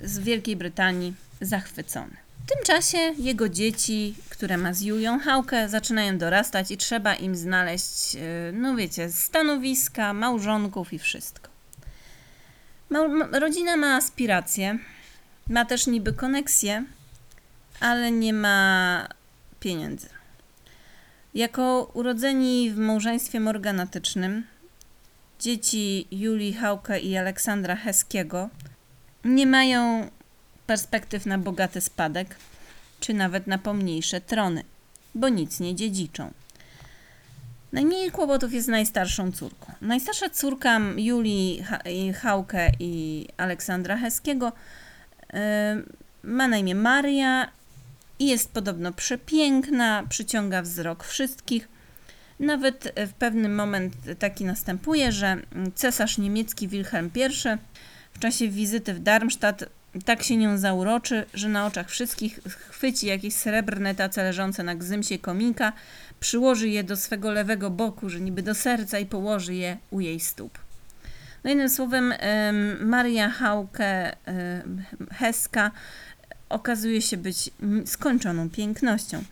[0.00, 2.16] z Wielkiej Brytanii zachwycony.
[2.46, 7.36] W tym czasie jego dzieci, które ma z Julią Hałkę, zaczynają dorastać i trzeba im
[7.36, 8.18] znaleźć, e,
[8.52, 11.50] no wiecie, stanowiska, małżonków i wszystko.
[13.32, 14.78] rodzina ma aspiracje,
[15.50, 16.84] ma też niby koneksję,
[17.80, 19.08] ale nie ma
[19.60, 20.08] pieniędzy.
[21.34, 24.46] Jako urodzeni w małżeństwie morganatycznym,
[25.40, 28.48] dzieci Julii Hałkę i Aleksandra Heskiego
[29.24, 30.10] nie mają
[30.66, 32.36] perspektyw na bogaty spadek,
[33.00, 34.64] czy nawet na pomniejsze trony,
[35.14, 36.32] bo nic nie dziedziczą.
[37.72, 39.72] Najmniej kłopotów jest najstarszą córką.
[39.80, 41.64] Najstarsza córka Julii
[42.22, 44.52] Hałkę i Aleksandra Heskiego
[46.22, 47.48] ma na imię Maria
[48.18, 51.68] i jest podobno przepiękna, przyciąga wzrok wszystkich.
[52.40, 55.36] Nawet w pewnym moment taki następuje, że
[55.74, 57.58] cesarz niemiecki Wilhelm I
[58.12, 59.64] w czasie wizyty w Darmstadt
[60.04, 65.18] tak się nią zauroczy, że na oczach wszystkich chwyci jakieś srebrne tace leżące na gzymsie
[65.18, 65.72] komika,
[66.20, 70.20] przyłoży je do swego lewego boku, że niby do serca i położy je u jej
[70.20, 70.58] stóp.
[71.44, 72.14] No jednym słowem,
[72.80, 74.16] Maria Hauke
[75.12, 75.70] Heska
[76.48, 77.50] okazuje się być
[77.86, 79.22] skończoną pięknością.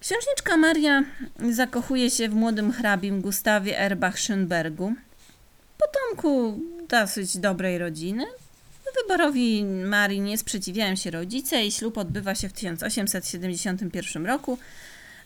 [0.00, 1.04] Księżniczka Maria
[1.50, 4.94] zakochuje się w młodym hrabim Gustawie Erbach-Schönbergu,
[5.78, 8.24] potomku dosyć dobrej rodziny.
[9.02, 14.58] Wyborowi Marii nie sprzeciwiają się rodzice i ślub odbywa się w 1871 roku,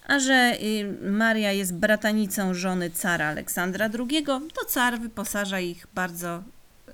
[0.07, 6.43] a że y, Maria jest bratanicą żony cara Aleksandra II, to car wyposaża ich bardzo
[6.89, 6.93] y,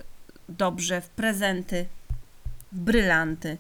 [0.48, 1.86] dobrze w prezenty,
[2.72, 3.56] w brylanty.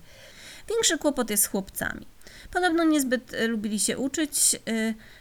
[0.68, 2.06] Większy kłopot jest z chłopcami.
[2.50, 4.56] Podobno niezbyt y, lubili się uczyć,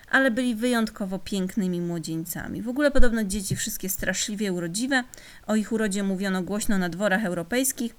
[0.09, 2.61] ale byli wyjątkowo pięknymi młodzieńcami.
[2.61, 5.03] W ogóle podobno dzieci wszystkie straszliwie urodziwe.
[5.47, 7.95] O ich urodzie mówiono głośno na dworach europejskich,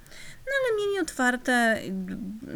[0.46, 1.80] no ale mieli otwarte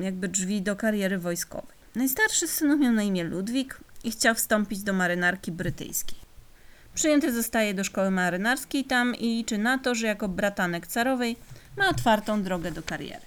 [0.01, 1.77] jakby drzwi do kariery wojskowej.
[1.97, 6.19] Najstarszy z synów miał na imię Ludwik i chciał wstąpić do marynarki brytyjskiej.
[6.95, 11.37] Przyjęty zostaje do szkoły marynarskiej tam i liczy na to, że jako bratanek carowej
[11.77, 13.27] ma otwartą drogę do kariery.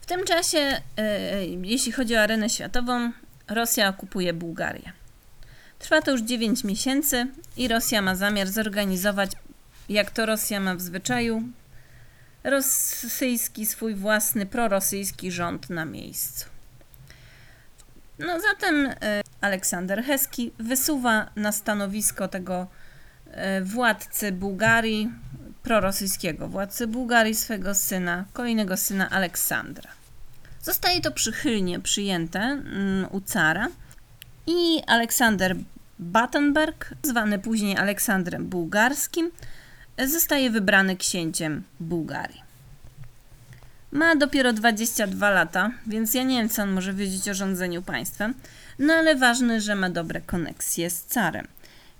[0.00, 3.12] W tym czasie, yy, jeśli chodzi o arenę światową,
[3.48, 4.92] Rosja okupuje Bułgarię.
[5.78, 7.26] Trwa to już 9 miesięcy
[7.56, 9.30] i Rosja ma zamiar zorganizować,
[9.88, 11.42] jak to Rosja ma w zwyczaju,
[12.44, 16.55] rosyjski swój własny prorosyjski rząd na miejscu.
[18.18, 22.66] No zatem e, Aleksander Heski wysuwa na stanowisko tego
[23.30, 25.10] e, władcy Bułgarii,
[25.62, 29.90] prorosyjskiego władcy Bułgarii, swego syna, kolejnego syna Aleksandra.
[30.62, 33.68] Zostaje to przychylnie przyjęte mm, u cara
[34.46, 35.56] i Aleksander
[35.98, 39.30] Battenberg, zwany później Aleksandrem Bułgarskim,
[40.06, 42.45] zostaje wybrany księciem Bułgarii.
[43.90, 48.34] Ma dopiero 22 lata, więc ja nie wiem, co on może wiedzieć o rządzeniu państwem,
[48.78, 51.46] no ale ważne, że ma dobre koneksje z carem.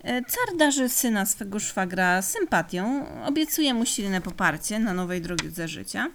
[0.05, 6.11] E, car darzy syna swego szwagra sympatią, obiecuje mu silne poparcie na nowej drodze życia.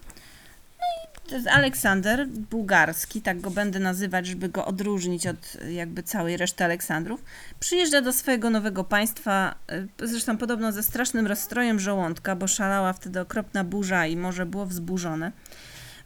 [1.31, 6.63] No i Aleksander Bułgarski, tak go będę nazywać, żeby go odróżnić od jakby całej reszty
[6.63, 7.23] Aleksandrów,
[7.59, 9.55] przyjeżdża do swojego nowego państwa,
[10.01, 14.65] e, zresztą podobno ze strasznym rozstrojem żołądka, bo szalała wtedy okropna burza i morze było
[14.65, 15.31] wzburzone.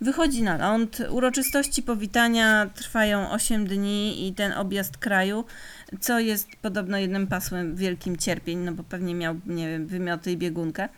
[0.01, 1.01] Wychodzi na ląd.
[1.09, 5.45] Uroczystości powitania trwają 8 dni i ten objazd kraju,
[5.99, 10.37] co jest podobno jednym pasłem wielkim cierpień, no bo pewnie miał, nie wiem, wymioty i
[10.37, 10.89] biegunkę.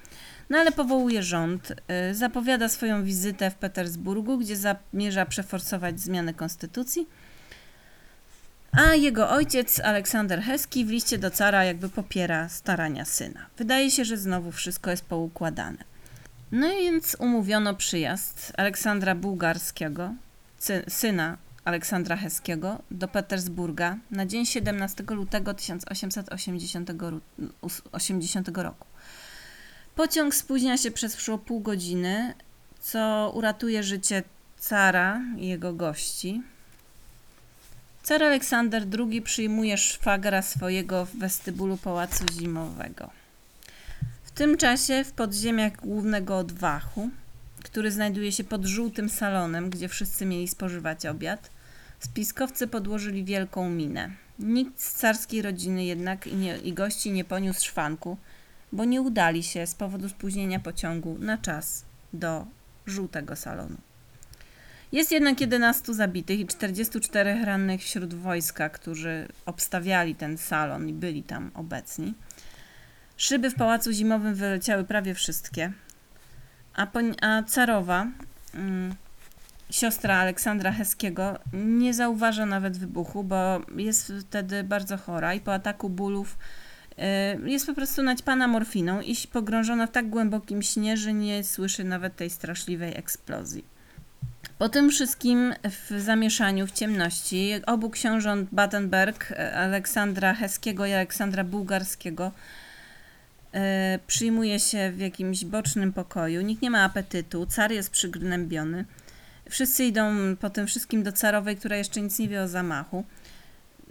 [0.49, 1.71] No ale powołuje rząd,
[2.11, 7.07] y, zapowiada swoją wizytę w Petersburgu, gdzie zamierza przeforsować zmianę konstytucji.
[8.71, 13.45] A jego ojciec, Aleksander Heski, w liście do cara jakby popiera starania syna.
[13.57, 15.77] Wydaje się, że znowu wszystko jest poukładane.
[16.51, 20.13] No więc umówiono przyjazd Aleksandra Bułgarskiego,
[20.87, 26.89] syna Aleksandra Heskiego, do Petersburga na dzień 17 lutego 1880
[28.57, 28.86] roku.
[29.97, 32.33] Pociąg spóźnia się przez przeszło pół godziny,
[32.81, 34.23] co uratuje życie
[34.59, 36.41] cara i jego gości.
[38.03, 43.09] Car Aleksander II przyjmuje szwagra swojego w westybulu pałacu zimowego.
[44.23, 47.09] W tym czasie w podziemiach głównego odwachu,
[47.63, 51.49] który znajduje się pod żółtym salonem, gdzie wszyscy mieli spożywać obiad,
[51.99, 54.09] spiskowcy podłożyli wielką minę.
[54.39, 58.17] Nikt z carskiej rodziny jednak i, nie, i gości nie poniósł szwanku,
[58.71, 62.45] bo nie udali się z powodu spóźnienia pociągu na czas do
[62.85, 63.77] żółtego salonu.
[64.91, 71.23] Jest jednak 11 zabitych i 44 rannych wśród wojska, którzy obstawiali ten salon i byli
[71.23, 72.13] tam obecni.
[73.17, 75.71] Szyby w pałacu zimowym wyleciały prawie wszystkie,
[76.75, 76.87] a,
[77.21, 78.07] a carowa,
[78.53, 78.95] mm,
[79.69, 85.89] siostra Aleksandra Heskiego, nie zauważa nawet wybuchu, bo jest wtedy bardzo chora i po ataku
[85.89, 86.37] bólów
[87.45, 92.15] jest po prostu naćpana morfiną i pogrążona w tak głębokim śnie, że nie słyszy nawet
[92.15, 93.77] tej straszliwej eksplozji.
[94.57, 102.31] Po tym wszystkim w zamieszaniu, w ciemności, obu książąt Battenberg, Aleksandra Heskiego i Aleksandra Bułgarskiego,
[103.53, 106.41] e, przyjmuje się w jakimś bocznym pokoju.
[106.41, 108.85] Nikt nie ma apetytu, car jest przygnębiony.
[109.49, 113.03] Wszyscy idą po tym wszystkim do carowej, która jeszcze nic nie wie o zamachu.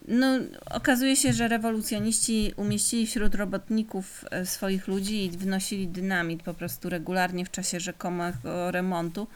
[0.08, 0.26] No,
[0.70, 6.88] okazuje się, że rewolucjoniści umieścili wśród robotników e, swoich ludzi i wnosili dynamit po prostu
[6.88, 9.26] regularnie w czasie rzekomego remontu.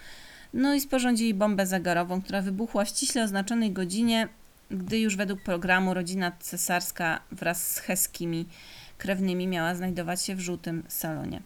[0.54, 4.28] No i sporządzili bombę zegarową, która wybuchła w ściśle oznaczonej godzinie,
[4.70, 8.46] gdy już według programu rodzina cesarska wraz z heskimi
[8.98, 11.40] krewnymi miała znajdować się w żółtym salonie.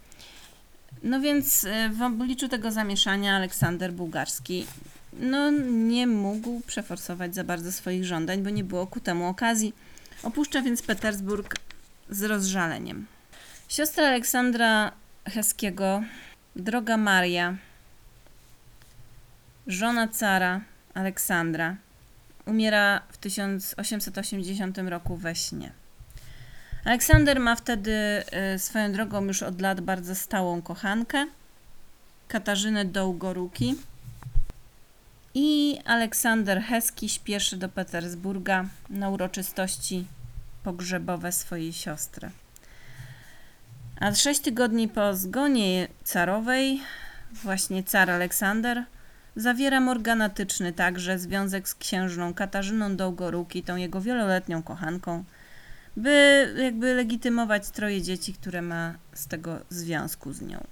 [1.02, 4.66] No więc e, w obliczu tego zamieszania Aleksander Bułgarski
[5.18, 9.74] no, nie mógł przeforsować za bardzo swoich żądań, bo nie było ku temu okazji.
[10.22, 11.54] Opuszcza więc Petersburg
[12.10, 13.06] z rozżaleniem.
[13.68, 14.92] Siostra Aleksandra
[15.24, 16.02] Heskiego,
[16.56, 17.56] droga Maria,
[19.66, 20.60] żona cara
[20.94, 21.76] Aleksandra,
[22.46, 25.72] umiera w 1880 roku we śnie.
[26.84, 27.92] Aleksander ma wtedy
[28.54, 31.26] y, swoją drogą już od lat bardzo stałą kochankę,
[32.28, 33.74] Katarzynę Dołgoruki.
[35.34, 40.06] I Aleksander Heski śpieszy do Petersburga na uroczystości
[40.62, 42.30] pogrzebowe swojej siostry.
[44.00, 46.80] A sześć tygodni po zgonie carowej,
[47.32, 48.84] właśnie car Aleksander
[49.36, 55.24] Zawiera morganatyczny także związek z księżną Katarzyną Dołgoruki, tą jego wieloletnią kochanką,
[55.96, 60.64] by jakby legitymować troje dzieci, które ma z tego związku z nią.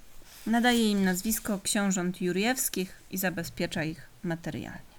[0.46, 4.92] Nadaje im nazwisko książąt jurjewskich i zabezpiecza ich materialnie.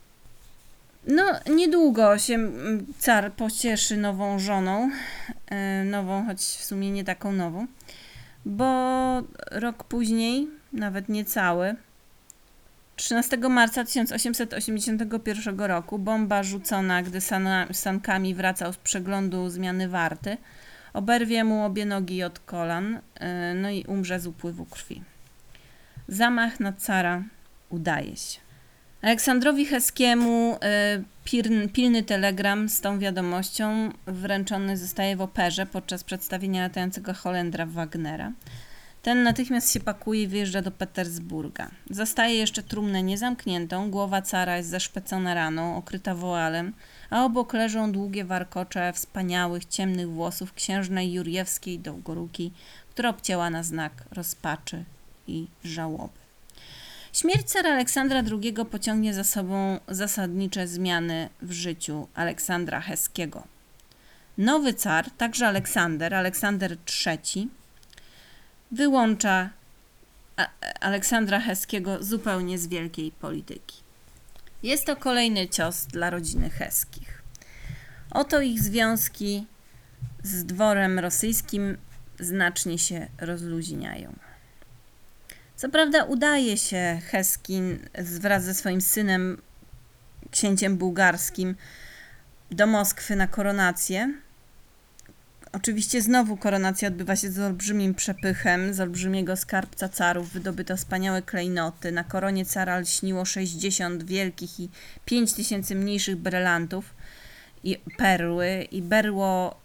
[1.08, 1.24] No,
[1.56, 2.52] niedługo się
[3.00, 4.92] car pocieszy nową żoną,
[5.48, 7.68] e, nową, choć w sumie nie taką nową,
[8.46, 8.64] bo
[9.52, 11.76] rok później, nawet niecały,
[12.96, 17.20] 13 marca 1881 roku bomba rzucona, gdy
[17.72, 20.38] sankami wracał z przeglądu zmiany warty,
[20.94, 25.02] oberwie mu obie nogi od kolan, e, no i umrze z upływu krwi.
[26.08, 27.24] Zamach na cara
[27.70, 28.43] udaje się.
[29.04, 37.14] Aleksandrowi Heskiemu e, pilny telegram z tą wiadomością wręczony zostaje w operze podczas przedstawienia latającego
[37.14, 38.32] Holendra Wagnera.
[39.02, 41.72] Ten natychmiast się pakuje i wyjeżdża do Petersburga.
[41.90, 46.74] Zastaje jeszcze trumnę niezamkniętą, głowa cara jest zaszpecona raną, okryta woalem,
[47.10, 52.52] a obok leżą długie warkocze wspaniałych, ciemnych włosów księżnej Jurjewskiej Dołgoruki,
[52.90, 54.84] która obcięła na znak rozpaczy
[55.28, 56.23] i żałoby.
[57.14, 63.44] Śmierć cara Aleksandra II pociągnie za sobą zasadnicze zmiany w życiu Aleksandra Heskiego.
[64.38, 67.50] Nowy car, także Aleksander, Aleksander III,
[68.72, 69.50] wyłącza
[70.80, 73.78] Aleksandra Heskiego zupełnie z wielkiej polityki.
[74.64, 77.24] Jest to kolejny cios dla rodziny Heskich.
[78.12, 79.46] Oto ich związki
[80.24, 81.78] z dworem rosyjskim
[82.20, 84.33] znacznie się rozluźniają.
[85.56, 89.42] Co prawda udaje się Heskin wraz ze swoim synem,
[90.32, 91.56] księciem bułgarskim,
[92.52, 94.14] do Moskwy na koronację,
[95.54, 101.92] Oczywiście znowu koronacja odbywa się z olbrzymim przepychem, z olbrzymiego skarbca carów wydobyto wspaniałe klejnoty.
[101.92, 104.70] Na koronie cara lśniło 60 wielkich i
[105.06, 106.94] 5 tysięcy mniejszych brylantów.
[107.64, 109.56] i perły i berło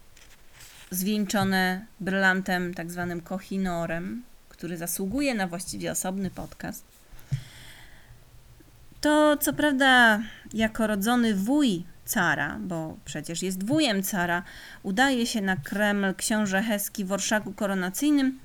[0.91, 4.23] zwieńczone brylantem tak zwanym kohinorem,
[4.59, 6.85] który zasługuje na właściwie osobny podcast.
[9.01, 10.21] To co prawda
[10.55, 14.43] jako rodzony wuj cara, bo przecież jest wujem cara,
[14.83, 18.39] udaje się na Kreml książę Heski w orszaku koronacyjnym,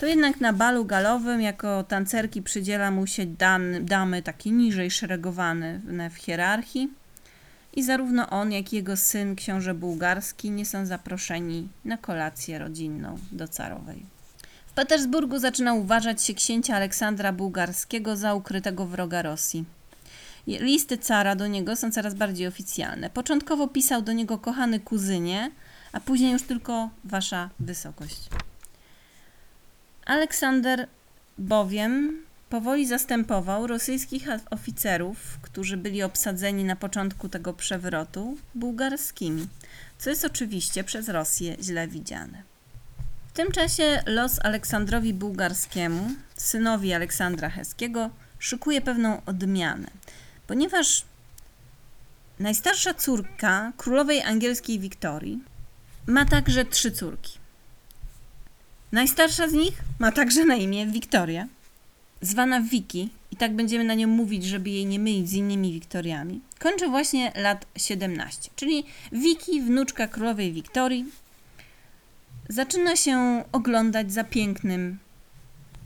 [0.00, 5.80] to jednak na balu galowym jako tancerki przydziela mu się dan, damy takie niżej szeregowane
[6.10, 6.88] w hierarchii
[7.72, 13.18] i zarówno on, jak i jego syn, książę bułgarski, nie są zaproszeni na kolację rodzinną
[13.32, 14.17] do carowej.
[14.78, 19.64] Petersburgu zaczyna uważać się księcia Aleksandra Bułgarskiego za ukrytego wroga Rosji.
[20.46, 23.10] Listy cara do niego są coraz bardziej oficjalne.
[23.10, 25.50] Początkowo pisał do niego kochany kuzynie,
[25.92, 28.28] a później już tylko wasza wysokość.
[30.06, 30.88] Aleksander
[31.38, 39.48] bowiem powoli zastępował rosyjskich oficerów, którzy byli obsadzeni na początku tego przewrotu, bułgarskimi,
[39.98, 42.47] co jest oczywiście przez Rosję źle widziane.
[43.38, 49.90] Tym czasie los Aleksandrowi Bułgarskiemu, synowi Aleksandra Heskiego, szykuje pewną odmianę,
[50.46, 51.04] ponieważ
[52.38, 55.38] najstarsza córka królowej angielskiej Wiktorii
[56.06, 57.38] ma także trzy córki.
[58.92, 61.46] Najstarsza z nich ma także na imię Wiktoria,
[62.22, 66.40] zwana Wiki, i tak będziemy na nią mówić, żeby jej nie mylić z innymi Wiktoriami,
[66.58, 68.50] kończy właśnie lat 17.
[68.56, 71.04] Czyli Wiki, wnuczka królowej Wiktorii,
[72.48, 74.98] zaczyna się oglądać za pięknym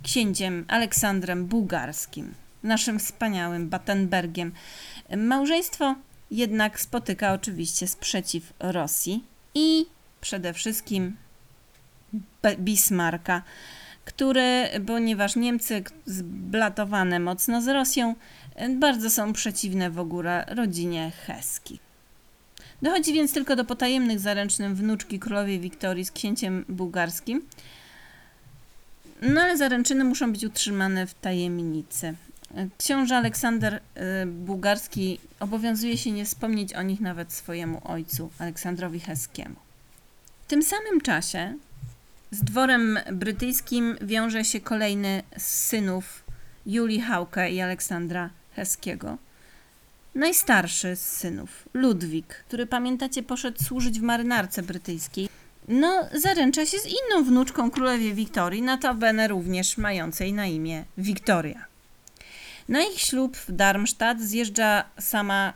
[0.03, 4.53] księciem Aleksandrem Bułgarskim, naszym wspaniałym Battenbergiem.
[5.17, 5.95] Małżeństwo
[6.31, 9.87] jednak spotyka oczywiście sprzeciw Rosji i
[10.21, 11.17] przede wszystkim
[12.59, 13.43] Bismarcka,
[14.05, 18.15] który, ponieważ Niemcy zblatowane mocno z Rosją,
[18.79, 21.79] bardzo są przeciwne w ogóle rodzinie Heski.
[22.83, 27.43] Dochodzi więc tylko do potajemnych zaręczyn wnuczki królowej Wiktorii z księciem bułgarskim.
[29.23, 32.15] No ale zaręczyny muszą być utrzymane w tajemnicy.
[32.79, 39.57] Książę Aleksander y, Bułgarski obowiązuje się nie wspomnieć o nich nawet swojemu ojcu, Aleksandrowi Heskiemu.
[40.45, 41.55] W tym samym czasie
[42.31, 46.23] z dworem brytyjskim wiąże się kolejny z synów
[46.67, 49.19] Julii Hauke i Aleksandra Heskiego.
[50.15, 55.29] Najstarszy z synów, Ludwik, który pamiętacie poszedł służyć w marynarce brytyjskiej.
[55.69, 61.65] No, zaręcza się z inną wnuczką królowej Wiktorii, notabene również mającej na imię Wiktoria.
[62.69, 65.53] Na ich ślub w Darmstadt zjeżdża sama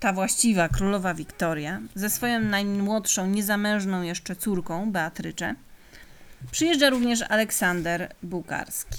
[0.00, 5.54] ta właściwa królowa Wiktoria ze swoją najmłodszą, niezamężną jeszcze córką, Beatrycze.
[6.50, 8.98] Przyjeżdża również Aleksander Bułgarski.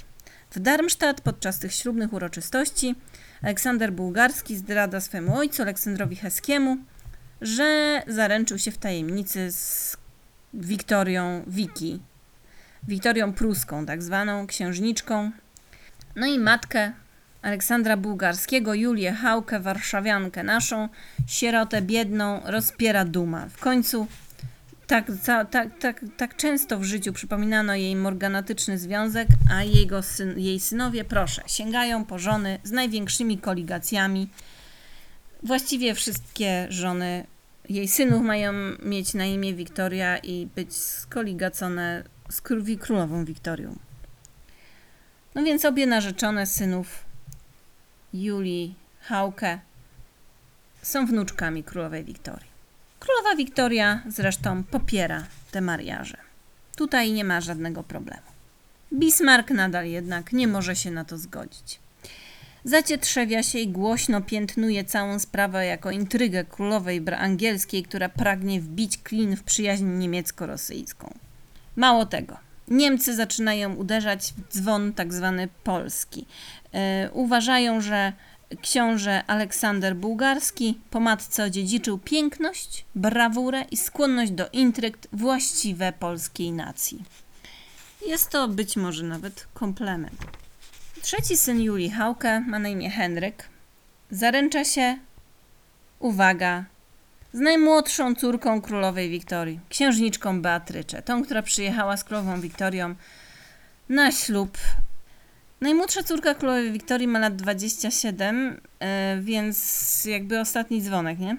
[0.51, 2.95] W Darmstadt podczas tych ślubnych uroczystości
[3.41, 6.77] Aleksander Bułgarski zdrada swemu ojcu, Aleksandrowi Heskiemu,
[7.41, 9.97] że zaręczył się w tajemnicy z
[10.53, 11.99] Wiktorią Wiki,
[12.87, 15.31] Wiktorią Pruską, tak zwaną księżniczką.
[16.15, 16.91] No i matkę
[17.41, 20.89] Aleksandra Bułgarskiego, Julię Hałkę, warszawiankę naszą,
[21.27, 23.47] sierotę biedną, rozpiera duma.
[23.49, 24.07] W końcu
[24.89, 25.11] tak,
[25.51, 31.05] tak, tak, tak często w życiu przypominano jej morganatyczny związek, a jego syn, jej synowie,
[31.05, 34.29] proszę, sięgają po żony z największymi koligacjami.
[35.43, 37.25] Właściwie wszystkie żony
[37.69, 42.41] jej synów mają mieć na imię Wiktoria i być skoligacone z
[42.79, 43.75] królową Wiktorią.
[45.35, 47.05] No więc obie narzeczone synów
[48.13, 49.59] Julii Hauke
[50.81, 52.48] są wnuczkami królowej Wiktorii.
[52.99, 56.17] Królowa Wiktoria zresztą popiera te mariaże.
[56.75, 58.21] Tutaj nie ma żadnego problemu.
[58.93, 61.79] Bismarck nadal jednak nie może się na to zgodzić.
[62.63, 69.35] Zacietrzewia się i głośno piętnuje całą sprawę jako intrygę królowej angielskiej, która pragnie wbić klin
[69.35, 71.13] w przyjaźń niemiecko-rosyjską.
[71.75, 72.37] Mało tego,
[72.69, 76.25] Niemcy zaczynają uderzać w dzwon tak zwany polski.
[76.73, 76.79] Yy,
[77.11, 78.13] uważają, że
[78.61, 87.03] książę Aleksander Bułgarski po matce odziedziczył piękność, brawurę i skłonność do intryg właściwe polskiej nacji.
[88.07, 90.25] Jest to być może nawet komplement.
[91.01, 93.49] Trzeci syn Julii Hauke ma na imię Henryk.
[94.11, 94.97] Zaręcza się,
[95.99, 96.65] uwaga,
[97.33, 102.95] z najmłodszą córką królowej Wiktorii, księżniczką Beatrycze, tą, która przyjechała z królową Wiktorią
[103.89, 104.57] na ślub
[105.61, 111.37] Najmłodsza córka królowej Wiktorii ma lat 27, e, więc jakby ostatni dzwonek, nie?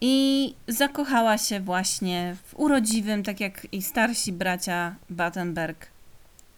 [0.00, 5.86] I zakochała się właśnie w urodziwym, tak jak i starsi bracia Battenberg,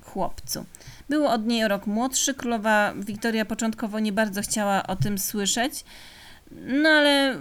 [0.02, 0.64] chłopcu.
[1.08, 2.34] Był od niej rok młodszy.
[2.34, 5.84] Królowa Wiktoria początkowo nie bardzo chciała o tym słyszeć,
[6.66, 7.38] no ale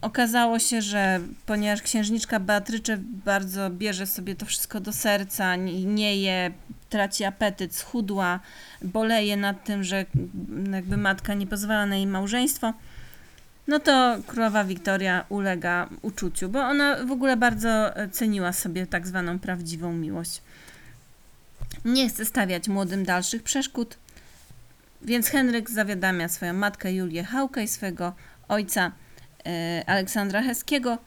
[0.00, 6.50] okazało się, że ponieważ księżniczka Beatrycze bardzo bierze sobie to wszystko do serca, nie je,
[6.90, 8.40] traci apetyt, schudła,
[8.82, 10.06] boleje nad tym, że
[10.72, 12.72] jakby matka nie pozwala na jej małżeństwo,
[13.66, 17.68] no to królowa Wiktoria ulega uczuciu, bo ona w ogóle bardzo
[18.12, 20.42] ceniła sobie tak zwaną prawdziwą miłość.
[21.84, 23.96] Nie chce stawiać młodym dalszych przeszkód,
[25.02, 28.12] więc Henryk zawiadamia swoją matkę Julię Hałkę i swojego
[28.48, 28.92] ojca
[29.46, 30.98] e, Aleksandra Heskiego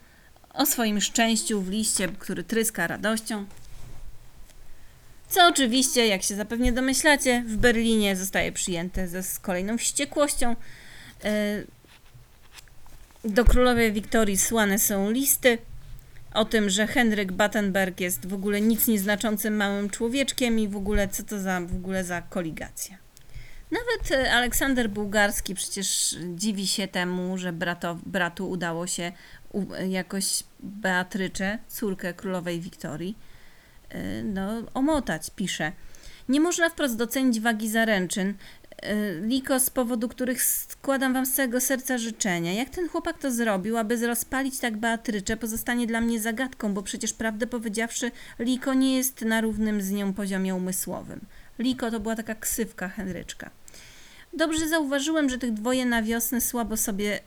[0.54, 3.46] o swoim szczęściu w liście, który tryska radością.
[5.30, 10.56] Co oczywiście, jak się zapewnie domyślacie, w Berlinie zostaje przyjęte ze z kolejną wściekłością.
[11.24, 11.64] E,
[13.24, 15.58] do królowej Wiktorii słane są listy
[16.34, 21.08] o tym, że Henryk Battenberg jest w ogóle nic nieznaczącym małym człowieczkiem i w ogóle
[21.08, 22.98] co to za w ogóle za koligacja.
[23.72, 29.12] Nawet e, Aleksander Bułgarski przecież dziwi się temu, że brato, bratu udało się
[29.90, 33.18] jakoś Beatrycze, córkę królowej Wiktorii,
[34.24, 35.72] no, omotać, pisze.
[36.30, 38.34] Nie można wprost docenić wagi zaręczyn,
[38.82, 42.54] e, Liko, z powodu których składam wam z całego serca życzenia.
[42.54, 47.14] Jak ten chłopak to zrobił, aby rozpalić tak Beatrycze, pozostanie dla mnie zagadką, bo przecież
[47.14, 51.20] prawdę powiedziawszy, Liko nie jest na równym z nią poziomie umysłowym.
[51.60, 53.50] Liko to była taka ksywka Henryczka.
[54.34, 57.20] Dobrze zauważyłem, że tych dwoje na wiosnę słabo sobie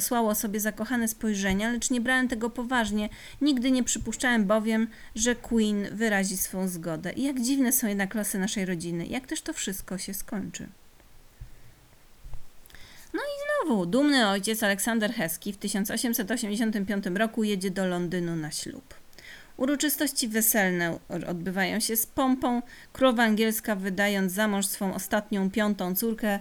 [0.00, 3.08] słało sobie zakochane spojrzenia, lecz nie brałem tego poważnie.
[3.40, 7.12] Nigdy nie przypuszczałem bowiem, że Queen wyrazi swą zgodę.
[7.12, 9.06] I jak dziwne są jednak losy naszej rodziny.
[9.06, 10.66] Jak też to wszystko się skończy.
[13.14, 18.94] No i znowu, dumny ojciec Aleksander Heski w 1885 roku jedzie do Londynu na ślub.
[19.56, 22.62] Uroczystości weselne odbywają się z pompą.
[22.92, 26.38] Królowa angielska, wydając za mąż swą ostatnią, piątą córkę,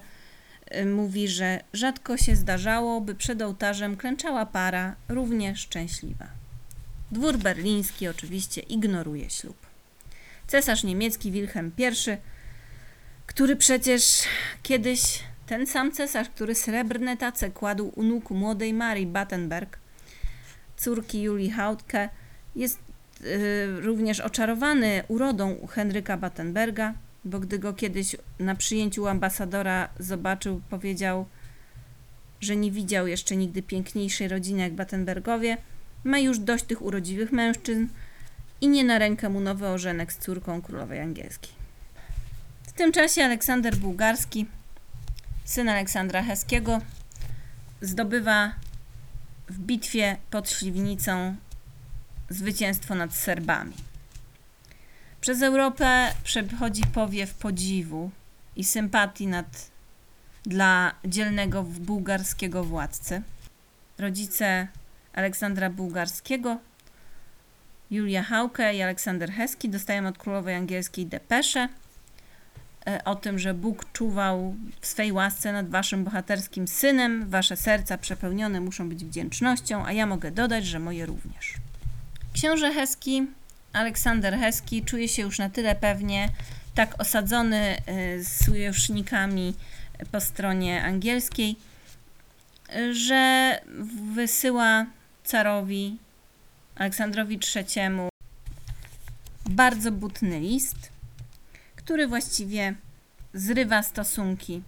[0.76, 6.28] y, mówi, że rzadko się zdarzało, by przed ołtarzem klęczała para równie szczęśliwa.
[7.11, 9.57] Dwór berliński oczywiście ignoruje ślub.
[10.47, 11.84] Cesarz niemiecki Wilhelm I,
[13.26, 14.22] który przecież
[14.63, 19.80] kiedyś ten sam cesarz, który srebrne tace kładł u nóg młodej Marii Battenberg,
[20.78, 22.09] córki Julii Hautke,
[22.55, 22.80] jest
[23.82, 26.93] również oczarowany urodą Henryka Battenberga,
[27.26, 31.26] bo gdy go kiedyś na przyjęciu ambasadora zobaczył, powiedział,
[32.41, 35.57] że nie widział jeszcze nigdy piękniejszej rodziny jak Battenbergowie,
[36.03, 37.88] ma już dość tych urodziwych mężczyzn
[38.61, 41.51] i nie na rękę mu nowy ożenek z córką królowej angielskiej.
[42.63, 44.45] W tym czasie Aleksander Bułgarski,
[45.43, 46.82] syn Aleksandra Heskiego,
[47.82, 48.51] zdobywa
[49.49, 51.36] w bitwie pod Śliwnicą
[52.30, 53.73] zwycięstwo nad Serbami.
[55.21, 58.11] Przez Europę przechodzi powiew podziwu
[58.55, 59.71] i sympatii nad,
[60.43, 63.21] dla dzielnego bułgarskiego władcy.
[63.97, 64.67] Rodzice
[65.13, 66.57] Aleksandra Bułgarskiego,
[67.91, 71.69] Julia Hauke i Aleksander Heski dostają od królowej angielskiej depesze
[73.05, 77.30] o tym, że Bóg czuwał w swej łasce nad waszym bohaterskim synem.
[77.30, 81.53] Wasze serca przepełnione muszą być wdzięcznością, a ja mogę dodać, że moje również.
[82.36, 83.27] Książę Heski,
[83.73, 86.29] Aleksander Heski, czuje się już na tyle pewnie,
[86.73, 89.53] tak osadzony y, z sojusznikami
[90.11, 91.55] po stronie angielskiej,
[92.91, 93.55] że
[94.13, 94.86] wysyła
[95.23, 95.97] carowi
[96.75, 97.89] Aleksandrowi III
[99.45, 100.89] bardzo butny list,
[101.75, 102.75] który właściwie
[103.33, 104.61] zrywa stosunki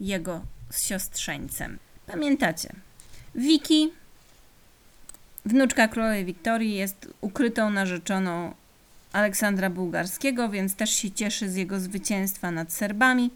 [0.00, 1.78] jego z siostrzeńcem.
[2.06, 2.72] Pamiętacie,
[3.34, 3.90] Wiki
[5.48, 8.54] Wnuczka królowej Wiktorii jest ukrytą narzeczoną
[9.12, 13.30] Aleksandra Bułgarskiego, więc też się cieszy z jego zwycięstwa nad Serbami.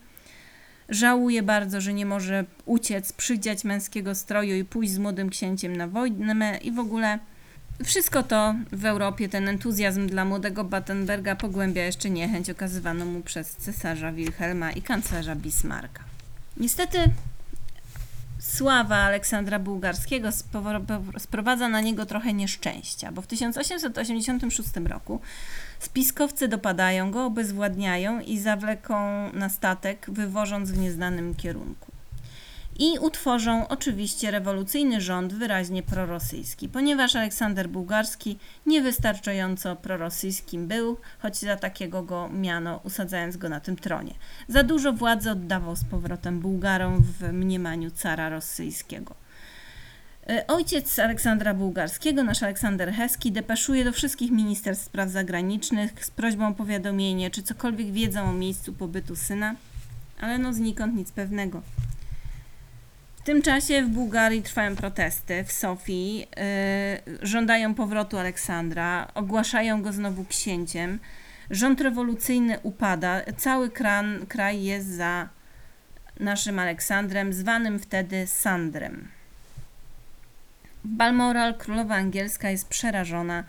[0.89, 5.89] Żałuje bardzo, że nie może uciec, przydziać męskiego stroju i pójść z młodym księciem na
[5.89, 7.19] wojnę i w ogóle
[7.85, 13.57] wszystko to w Europie, ten entuzjazm dla młodego Battenberga pogłębia jeszcze niechęć okazywaną mu przez
[13.57, 16.05] cesarza Wilhelma i kanclerza Bismarcka.
[16.57, 16.99] Niestety
[18.43, 20.29] sława Aleksandra Bułgarskiego
[21.19, 25.21] sprowadza na niego trochę nieszczęścia, bo w 1886 roku
[25.79, 28.97] spiskowcy dopadają go, obezwładniają i zawleką
[29.33, 31.92] na statek, wywożąc w nieznanym kierunku
[32.79, 41.57] i utworzą oczywiście rewolucyjny rząd wyraźnie prorosyjski, ponieważ Aleksander Bułgarski niewystarczająco prorosyjskim był, choć za
[41.57, 44.15] takiego go miano, usadzając go na tym tronie.
[44.49, 49.15] Za dużo władzy oddawał z powrotem Bułgarom w mniemaniu cara rosyjskiego.
[50.29, 56.49] E, ojciec Aleksandra Bułgarskiego, nasz Aleksander Heski, depeszuje do wszystkich ministerstw spraw zagranicznych z prośbą
[56.49, 59.55] o powiadomienie, czy cokolwiek wiedzą o miejscu pobytu syna,
[60.21, 61.63] ale no znikąd nic pewnego.
[63.23, 65.45] W tym czasie w Bułgarii trwają protesty.
[65.45, 66.27] W Sofii yy,
[67.27, 70.99] żądają powrotu Aleksandra, ogłaszają go znowu księciem.
[71.51, 73.21] Rząd rewolucyjny upada.
[73.37, 75.29] Cały kran, kraj jest za
[76.21, 79.09] naszym Aleksandrem, zwanym wtedy Sandrem.
[80.85, 83.45] Balmoral królowa angielska jest przerażona.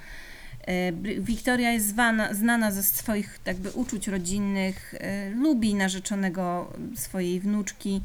[1.20, 4.96] Wiktoria jest zwana, znana ze swoich jakby uczuć rodzinnych,
[5.36, 8.02] lubi narzeczonego swojej wnuczki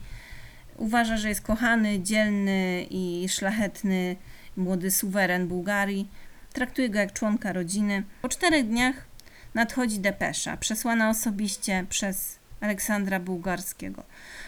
[0.79, 4.17] Uważa, że jest kochany, dzielny i szlachetny
[4.57, 6.09] młody suweren Bułgarii.
[6.53, 8.03] Traktuje go jak członka rodziny.
[8.23, 9.07] Po czterech dniach
[9.55, 14.03] nadchodzi depesza, przesłana osobiście przez Aleksandra Bułgarskiego.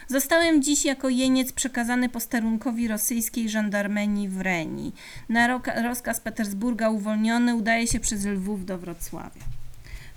[0.08, 4.92] Zostałem dziś jako jeniec przekazany posterunkowi rosyjskiej żandarmenii w Reni.
[5.28, 9.59] Na rozkaz Petersburga uwolniony udaje się przez Lwów do Wrocławia.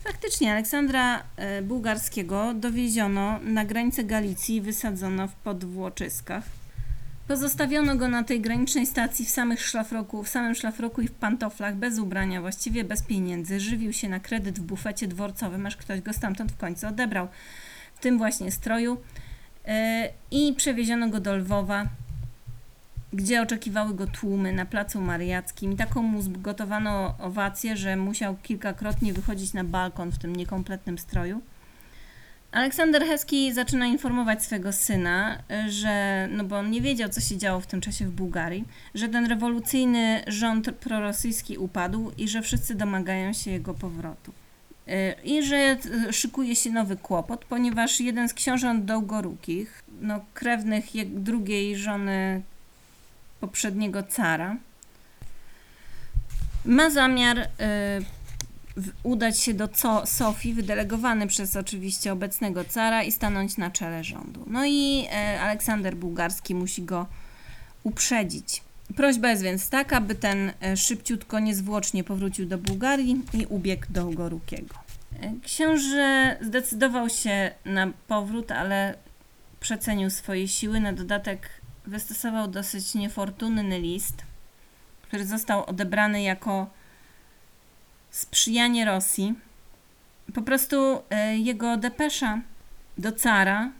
[0.04, 6.44] Faktycznie Aleksandra e, Bułgarskiego dowieziono na granicę Galicji i wysadzono w podwłoczyskach.
[7.28, 11.76] Pozostawiono go na tej granicznej stacji w samych szlafroku, w samym szlafroku i w pantoflach,
[11.76, 13.60] bez ubrania, właściwie bez pieniędzy.
[13.60, 17.28] Żywił się na kredyt w bufecie dworcowym, aż ktoś go stamtąd w końcu odebrał.
[17.96, 18.98] W tym właśnie stroju.
[19.66, 21.88] E, I przewieziono go do Lwowa,
[23.14, 25.78] gdzie oczekiwały go tłumy na placu mariackim.
[25.78, 31.42] Taką mu zgotowano owację, że musiał kilkakrotnie wychodzić na balkon w tym niekompletnym stroju.
[32.52, 37.60] Aleksander Heski zaczyna informować swego syna, że, no bo on nie wiedział, co się działo
[37.60, 43.34] w tym czasie w Bułgarii, że ten rewolucyjny rząd prorosyjski upadł i że wszyscy domagają
[43.34, 44.32] się jego powrotu.
[44.88, 45.78] Y, I że
[46.12, 52.42] szykuje się nowy kłopot, ponieważ jeden z książąt Dołgorukich, no, krewnych drugiej żony
[53.44, 54.58] poprzedniego cara,
[56.66, 57.48] ma zamiar y,
[59.04, 59.70] udać się do
[60.06, 64.46] Sofii, wydelegowany przez oczywiście obecnego cara i stanąć na czele rządu.
[64.48, 67.06] No i y, Aleksander Bułgarski musi go
[67.84, 68.62] uprzedzić.
[68.96, 74.06] Prośba jest więc taka, by ten y, szybciutko, niezwłocznie powrócił do Bułgarii i ubiegł do
[74.06, 74.76] Gorukiego.
[75.44, 78.96] Książę zdecydował się na powrót, ale
[79.60, 80.80] przecenił swoje siły.
[80.80, 81.50] Na dodatek
[81.86, 84.24] wystosował dosyć niefortunny list,
[85.02, 86.68] który został odebrany jako
[88.12, 89.34] sprzyjanie Rosji.
[90.34, 92.42] Po prostu e, jego depesza
[92.98, 93.72] do cara,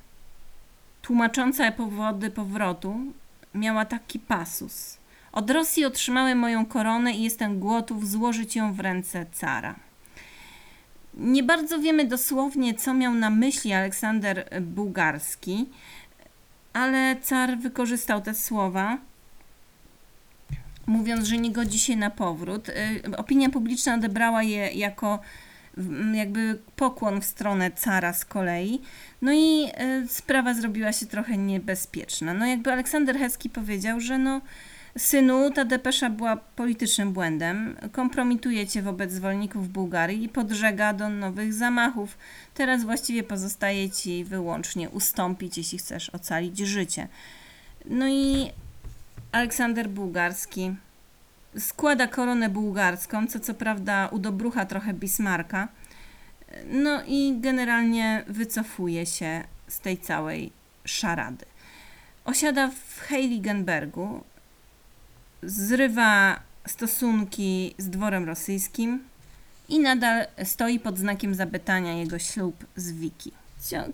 [1.02, 3.00] tłumacząca powody powrotu,
[3.54, 4.98] miała taki pasus.
[5.32, 9.76] Od Rosji otrzymałem moją koronę i jestem gotów złożyć ją w ręce cara.
[11.14, 15.70] Nie bardzo wiemy dosłownie, co miał na myśli Aleksander Bułgarski,
[16.74, 18.98] ale car wykorzystał te słowa,
[20.88, 22.70] mówiąc, że nie godzi się na powrót.
[22.70, 25.20] Y, opinia publiczna odebrała je jako
[26.14, 28.82] jakby pokłon w stronę cara z kolei.
[29.22, 29.66] No i
[30.04, 32.34] y, sprawa zrobiła się trochę niebezpieczna.
[32.34, 34.42] No jakby Aleksander Heski powiedział, że no
[34.98, 41.54] synu, ta depesza była politycznym błędem, kompromituje cię wobec zwolenników Bułgarii i podżega do nowych
[41.54, 42.18] zamachów.
[42.54, 47.08] Teraz właściwie pozostaje ci wyłącznie ustąpić, jeśli chcesz ocalić życie.
[47.86, 48.52] No i
[49.32, 50.76] Aleksander Bułgarski
[51.58, 55.68] składa koronę bułgarską, co co prawda udobrucha trochę Bismarka.
[56.68, 60.52] No i generalnie wycofuje się z tej całej
[60.86, 61.46] szarady.
[62.26, 64.24] Osiada w Heiligenbergu,
[65.46, 69.04] zrywa stosunki z dworem rosyjskim
[69.70, 73.32] i nadal stoi pod znakiem zapytania jego ślub z Wiki.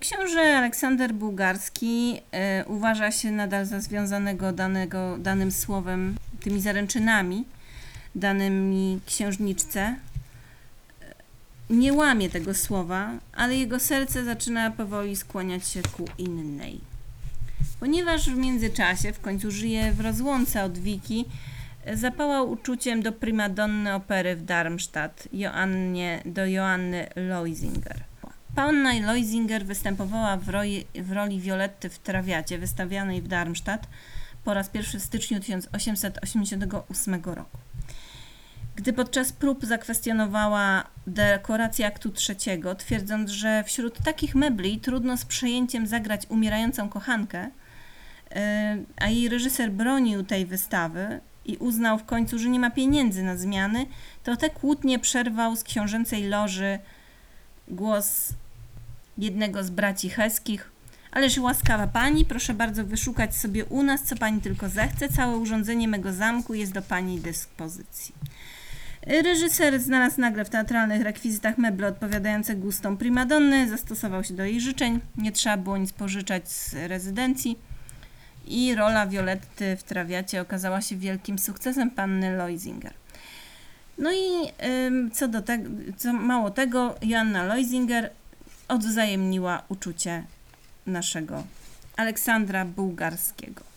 [0.00, 2.20] Książę Aleksander Bułgarski
[2.62, 7.44] y, uważa się nadal za związanego danego, danym słowem, tymi zaręczynami
[8.14, 9.96] danymi księżniczce.
[11.70, 16.80] Nie łamie tego słowa, ale jego serce zaczyna powoli skłaniać się ku innej.
[17.80, 21.24] Ponieważ w międzyczasie w końcu żyje w rozłące od Wiki,
[21.94, 28.04] zapałał uczuciem do primadonny opery w Darmstadt, Joannie, do Joanny Loisinger.
[28.54, 33.86] Panna Loisinger występowała w roli, w roli Violetty w Trawiacie, wystawianej w Darmstadt
[34.44, 37.58] po raz pierwszy w styczniu 1888 roku.
[38.80, 45.86] Gdy podczas prób zakwestionowała dekorację aktu trzeciego, twierdząc, że wśród takich mebli trudno z przejęciem
[45.86, 47.50] zagrać umierającą kochankę,
[48.30, 53.22] e, a jej reżyser bronił tej wystawy i uznał w końcu, że nie ma pieniędzy
[53.22, 53.86] na zmiany,
[54.24, 56.78] to te kłótnie przerwał z książęcej loży
[57.68, 58.28] głos
[59.18, 60.70] jednego z braci Heskich.
[61.10, 65.08] Ależ łaskawa pani, proszę bardzo wyszukać sobie u nas, co pani tylko zechce.
[65.08, 68.14] Całe urządzenie mego zamku jest do pani dyspozycji.
[69.06, 75.00] Reżyser znalazł nagle w teatralnych rekwizytach meble odpowiadające gustom primadonny, zastosował się do jej życzeń,
[75.16, 77.58] nie trzeba było nic pożyczać z rezydencji
[78.46, 82.92] i rola Violetty w Trawiacie okazała się wielkim sukcesem panny Loisinger.
[83.98, 84.48] No i
[85.12, 88.10] co do tego, co mało tego, Joanna Loisinger
[88.68, 90.24] odwzajemniła uczucie
[90.86, 91.42] naszego
[91.96, 93.69] Aleksandra Bułgarskiego.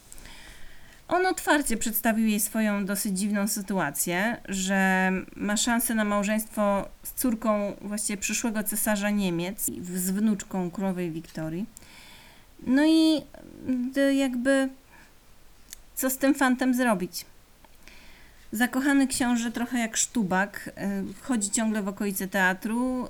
[1.13, 7.73] On otwarcie przedstawił jej swoją dosyć dziwną sytuację, że ma szansę na małżeństwo z córką
[7.81, 11.65] właściwie przyszłego cesarza Niemiec, z wnuczką królowej Wiktorii.
[12.67, 13.21] No i
[14.17, 14.69] jakby
[15.95, 17.25] co z tym fantem zrobić?
[18.51, 23.09] Zakochany książę, trochę jak sztubak, y, chodzi ciągle w okolice teatru, y,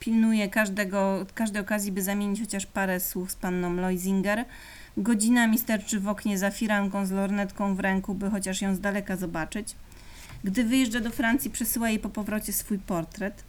[0.00, 4.44] pilnuje każdego, każdej okazji, by zamienić chociaż parę słów z panną Loisinger.
[4.96, 9.16] Godzinami sterczy w oknie za firanką z lornetką w ręku, by chociaż ją z daleka
[9.16, 9.76] zobaczyć.
[10.44, 13.44] Gdy wyjeżdża do Francji, przesyła jej po powrocie swój portret.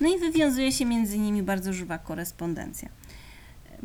[0.00, 2.88] No i wywiązuje się między nimi bardzo żywa korespondencja.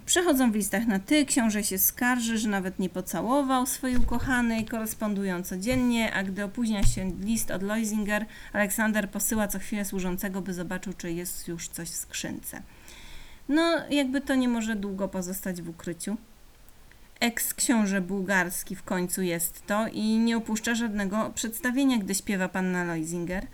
[0.05, 5.43] Przechodzą w listach na ty, książę się skarży, że nawet nie pocałował swojej ukochanej, korespondują
[5.43, 10.93] codziennie, a gdy opóźnia się list od Loisinger, Aleksander posyła co chwilę służącego, by zobaczył,
[10.93, 12.61] czy jest już coś w skrzynce.
[13.49, 16.18] No, jakby to nie może długo pozostać w ukryciu.
[17.24, 23.47] Eks-książę bułgarski w końcu jest to i nie opuszcza żadnego przedstawienia, gdy śpiewa panna Loisinger.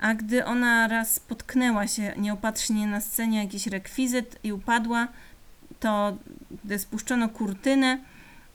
[0.00, 5.08] A gdy ona raz potknęła się nieopatrznie na scenie jakiś rekwizyt i upadła,
[5.80, 6.16] to
[6.64, 7.98] gdy spuszczono kurtynę,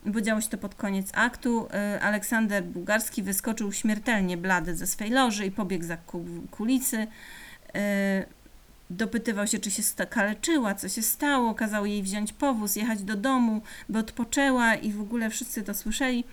[0.06, 5.10] bo działo się to pod koniec aktu, y, Aleksander Bułgarski wyskoczył śmiertelnie blady ze swej
[5.10, 5.98] loży i pobiegł za
[6.52, 7.08] kulisy.
[8.90, 13.62] Dopytywał się, czy się kaleczyła, co się stało, kazał jej wziąć powóz, jechać do domu,
[13.90, 16.24] by odpoczęła i w ogóle wszyscy to słyszeli.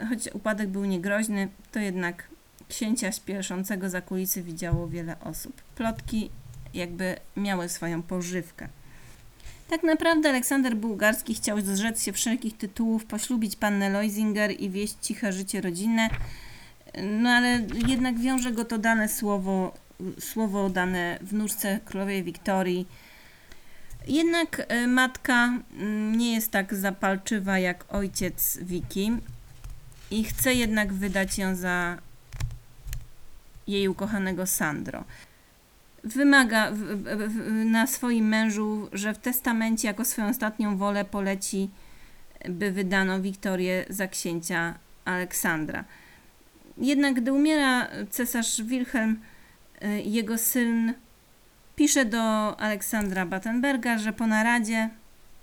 [0.00, 2.28] Y, choć upadek był niegroźny, to jednak
[2.68, 5.62] księcia śpieszącego za kulisy widziało wiele osób.
[5.62, 6.30] Plotki
[6.74, 8.68] jakby miały swoją pożywkę.
[9.70, 15.32] Tak naprawdę Aleksander Bułgarski chciał zrzec się wszelkich tytułów, poślubić pannę Loisinger i wieść ciche
[15.32, 16.10] życie rodzinne,
[17.02, 19.74] no ale jednak wiąże go to dane słowo,
[20.18, 22.88] słowo dane wnuczce królowej Wiktorii.
[24.08, 29.12] Jednak e, matka mm, nie jest tak zapalczywa jak ojciec Wiki
[30.10, 31.98] i chce jednak wydać ją za
[33.66, 35.04] jej ukochanego Sandro
[36.06, 36.78] wymaga w,
[37.28, 41.70] w, na swoim mężu, że w testamencie jako swoją ostatnią wolę poleci,
[42.48, 44.74] by wydano Wiktorię za księcia
[45.04, 45.84] Aleksandra.
[46.78, 49.20] Jednak gdy umiera cesarz Wilhelm,
[50.04, 50.94] jego syn
[51.76, 54.90] pisze do Aleksandra Battenberga, że po naradzie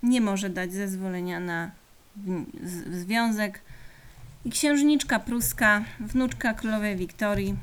[0.03, 1.71] nie może dać zezwolenia na
[2.91, 3.61] związek.
[4.45, 7.55] I księżniczka pruska, wnuczka królowej Wiktorii,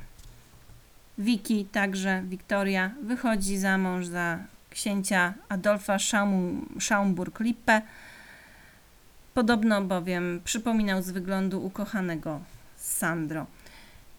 [1.18, 4.38] Wiki, także Wiktoria, wychodzi za mąż za
[4.70, 5.96] księcia Adolfa
[6.78, 7.82] Schaumburg-Lippe.
[9.34, 12.40] Podobno bowiem przypominał z wyglądu ukochanego
[12.76, 13.46] Sandro.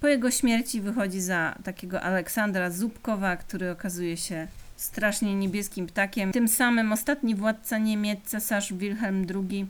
[0.02, 6.32] Po jego śmierci wychodzi za takiego Aleksandra Zubkowa, który okazuje się strasznie niebieskim ptakiem.
[6.32, 9.68] Tym samym ostatni władca Niemiec, cesarz Wilhelm II,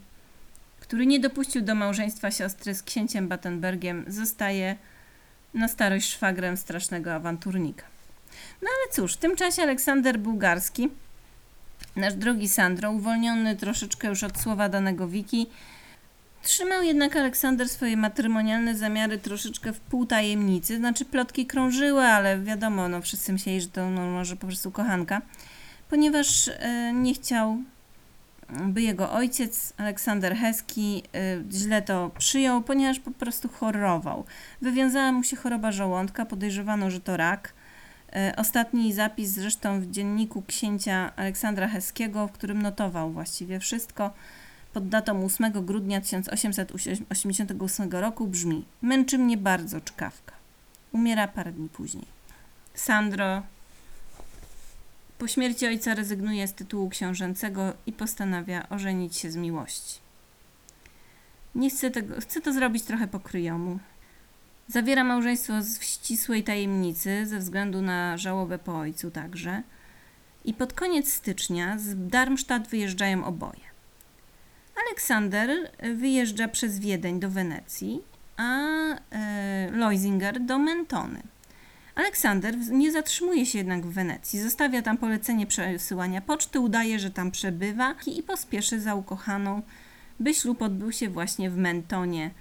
[0.80, 4.76] który nie dopuścił do małżeństwa siostry z księciem Battenbergiem, zostaje
[5.54, 7.84] na starość szwagrem strasznego awanturnika.
[8.62, 10.90] No ale cóż, w tym czasie Aleksander Bułgarski,
[11.96, 15.48] nasz drogi Sandro, uwolniony troszeczkę już od słowa danego Wiki,
[16.44, 22.88] Trzymał jednak Aleksander swoje matrymonialne zamiary troszeczkę w pół tajemnicy, znaczy plotki krążyły, ale wiadomo,
[22.88, 25.22] no wszyscy myśleli, że to no, może po prostu kochanka,
[25.90, 27.58] ponieważ e, nie chciał
[28.52, 34.26] by jego ojciec, Aleksander Heski, y, źle to przyjął, ponieważ po prostu chorował.
[34.62, 37.54] Wywiązała mu się choroba żołądka, podejrzewano, że to rak.
[38.10, 44.14] Y, ostatni zapis zresztą w dzienniku księcia Aleksandra Heskiego, w którym notował właściwie wszystko,
[44.74, 50.34] pod datą 8 grudnia 1888 roku brzmi: Męczy mnie bardzo czkawka.
[50.92, 52.06] Umiera parę dni później.
[52.74, 53.44] Sandro
[55.22, 60.00] po śmierci ojca rezygnuje z tytułu książęcego i postanawia ożenić się z miłości.
[61.56, 63.80] Nie chce tego, chce to zrobić trochę po kryjomu.
[64.68, 69.64] Zawiera małżeństwo w ścisłej tajemnicy ze względu na żałobę po ojcu także.
[70.46, 73.71] I pod koniec stycznia z Darmstadt wyjeżdżają oboje.
[74.76, 78.02] Aleksander wyjeżdża przez Wiedeń do Wenecji,
[78.38, 78.60] a
[79.12, 81.22] e, Loisinger do Mentony.
[81.96, 84.42] Aleksander nie zatrzymuje się jednak w Wenecji.
[84.42, 89.62] Zostawia tam polecenie przesyłania poczty, udaje, że tam przebywa i pospieszy za ukochaną,
[90.20, 92.32] by ślub odbył się właśnie w Mentonie,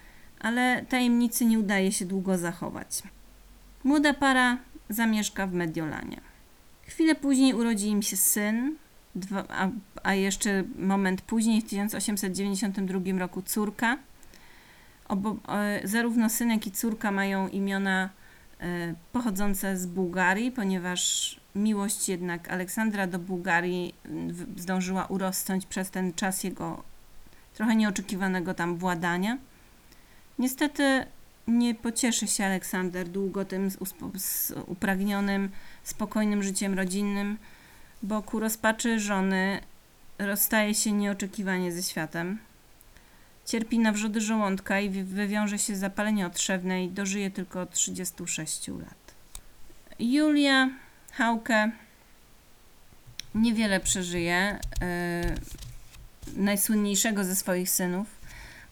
[0.40, 3.02] ale tajemnicy nie udaje się długo zachować.
[3.84, 4.58] Młoda para
[4.88, 6.20] zamieszka w Mediolanie.
[6.82, 8.76] Chwilę później urodzi im się syn,
[9.14, 9.68] Dwa, a,
[10.02, 13.98] a jeszcze moment później, w 1892 roku córka.
[15.08, 18.10] Obo, e, zarówno synek i córka mają imiona
[18.60, 23.94] e, pochodzące z Bułgarii, ponieważ miłość jednak Aleksandra do Bułgarii
[24.56, 26.82] zdążyła urosnąć przez ten czas jego
[27.54, 29.38] trochę nieoczekiwanego tam władania.
[30.38, 31.06] Niestety
[31.48, 33.68] nie pocieszy się Aleksander długo tym
[34.66, 35.50] upragnionym,
[35.82, 37.38] spokojnym życiem rodzinnym,
[38.02, 39.60] bo ku rozpaczy żony
[40.26, 42.38] rozstaje się nieoczekiwanie ze światem.
[43.46, 48.68] Cierpi na wrzody żołądka i wy- wywiąże się z zapalenia otrzewne i dożyje tylko 36
[48.68, 49.14] lat.
[49.98, 50.70] Julia
[51.12, 51.70] Hauke
[53.34, 58.06] niewiele przeżyje yy, najsłynniejszego ze swoich synów,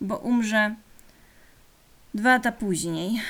[0.01, 0.75] bo umrze
[2.15, 3.21] dwa lata później,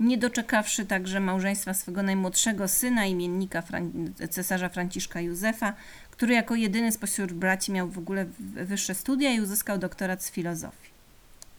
[0.00, 5.74] nie doczekawszy także małżeństwa swego najmłodszego syna, imiennika Fran- cesarza Franciszka Józefa,
[6.18, 10.90] który jako jedyny spośród braci miał w ogóle wyższe studia i uzyskał doktorat z filozofii.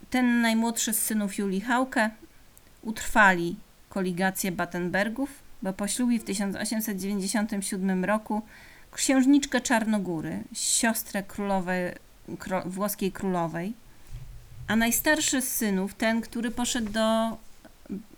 [0.09, 2.09] Ten najmłodszy z synów Julii Hauke
[2.81, 3.55] utrwali
[3.89, 5.29] koligację Battenbergów,
[5.61, 8.41] bo poślubi w 1897 roku
[8.91, 11.93] księżniczkę Czarnogóry, siostrę królowej,
[12.39, 13.73] kro, włoskiej królowej,
[14.67, 17.37] a najstarszy z synów, ten, który poszedł do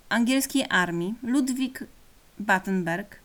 [0.09, 1.83] angielskiej armii, Ludwik
[2.39, 3.20] Battenberg,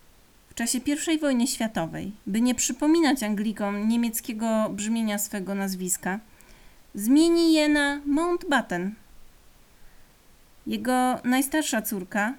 [0.57, 0.78] czasie
[1.14, 6.20] I wojny światowej, by nie przypominać Anglikom niemieckiego brzmienia swego nazwiska,
[6.94, 8.94] zmieni je na Mountbatten.
[10.66, 12.34] Jego najstarsza córka,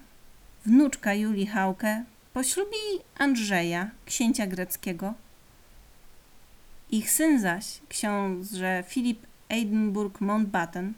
[0.66, 2.76] wnuczka Julii Hauke, poślubi
[3.18, 5.14] Andrzeja, księcia greckiego.
[6.90, 10.94] Ich syn zaś, książę Filip Edinburgh Mountbatten,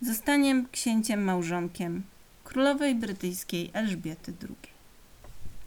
[0.00, 2.02] zostanie księciem małżonkiem
[2.44, 4.73] królowej brytyjskiej Elżbiety II.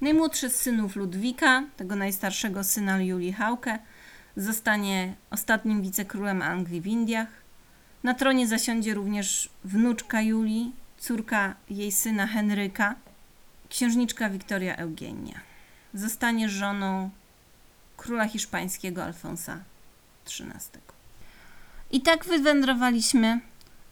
[0.01, 3.79] Najmłodszy z synów Ludwika, tego najstarszego syna Julii Hauke,
[4.35, 7.27] zostanie ostatnim wicekrólem Anglii w Indiach.
[8.03, 12.95] Na tronie zasiądzie również wnuczka Julii, córka jej syna Henryka,
[13.69, 15.39] księżniczka Wiktoria Eugenia.
[15.93, 17.09] Zostanie żoną
[17.97, 19.59] króla hiszpańskiego Alfonsa
[20.25, 20.81] XIII.
[21.91, 23.39] I tak wywędrowaliśmy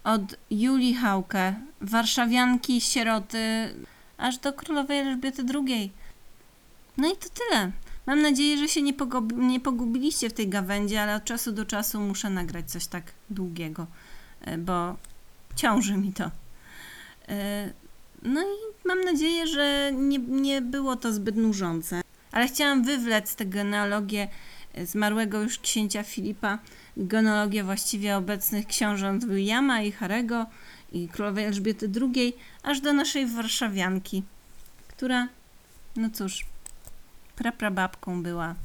[0.03, 3.73] od Julii Hauke, warszawianki, sieroty,
[4.17, 5.91] aż do królowej Elżbiety II.
[6.97, 7.71] No i to tyle.
[8.05, 8.93] Mam nadzieję, że się nie,
[9.35, 13.87] nie pogubiliście w tej gawędzi, ale od czasu do czasu muszę nagrać coś tak długiego,
[14.41, 14.95] e, bo
[15.55, 16.31] ciąży mi to.
[17.29, 17.69] E,
[18.25, 22.01] No i mam nadzieję, że nie, nie było to zbyt nużące.
[22.31, 24.27] Ale chciałam wywlec tę genealogię
[24.73, 26.59] e, zmarłego już księcia Filipa,
[26.97, 30.45] genealogię właściwie obecnych książąt Williama i Harego
[30.95, 32.33] i królowej Elżbiety II,
[32.63, 34.23] aż do naszej warszawianki,
[34.87, 35.27] która,
[35.95, 36.45] no cóż,
[37.35, 38.55] praprababką była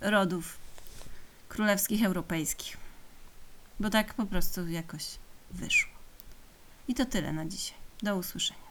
[0.00, 0.58] rodów
[1.48, 2.76] królewskich europejskich.
[3.80, 5.04] Bo tak po prostu jakoś
[5.50, 5.92] wyszło.
[6.88, 7.78] I to tyle na dzisiaj.
[8.02, 8.61] Do usłyszenia.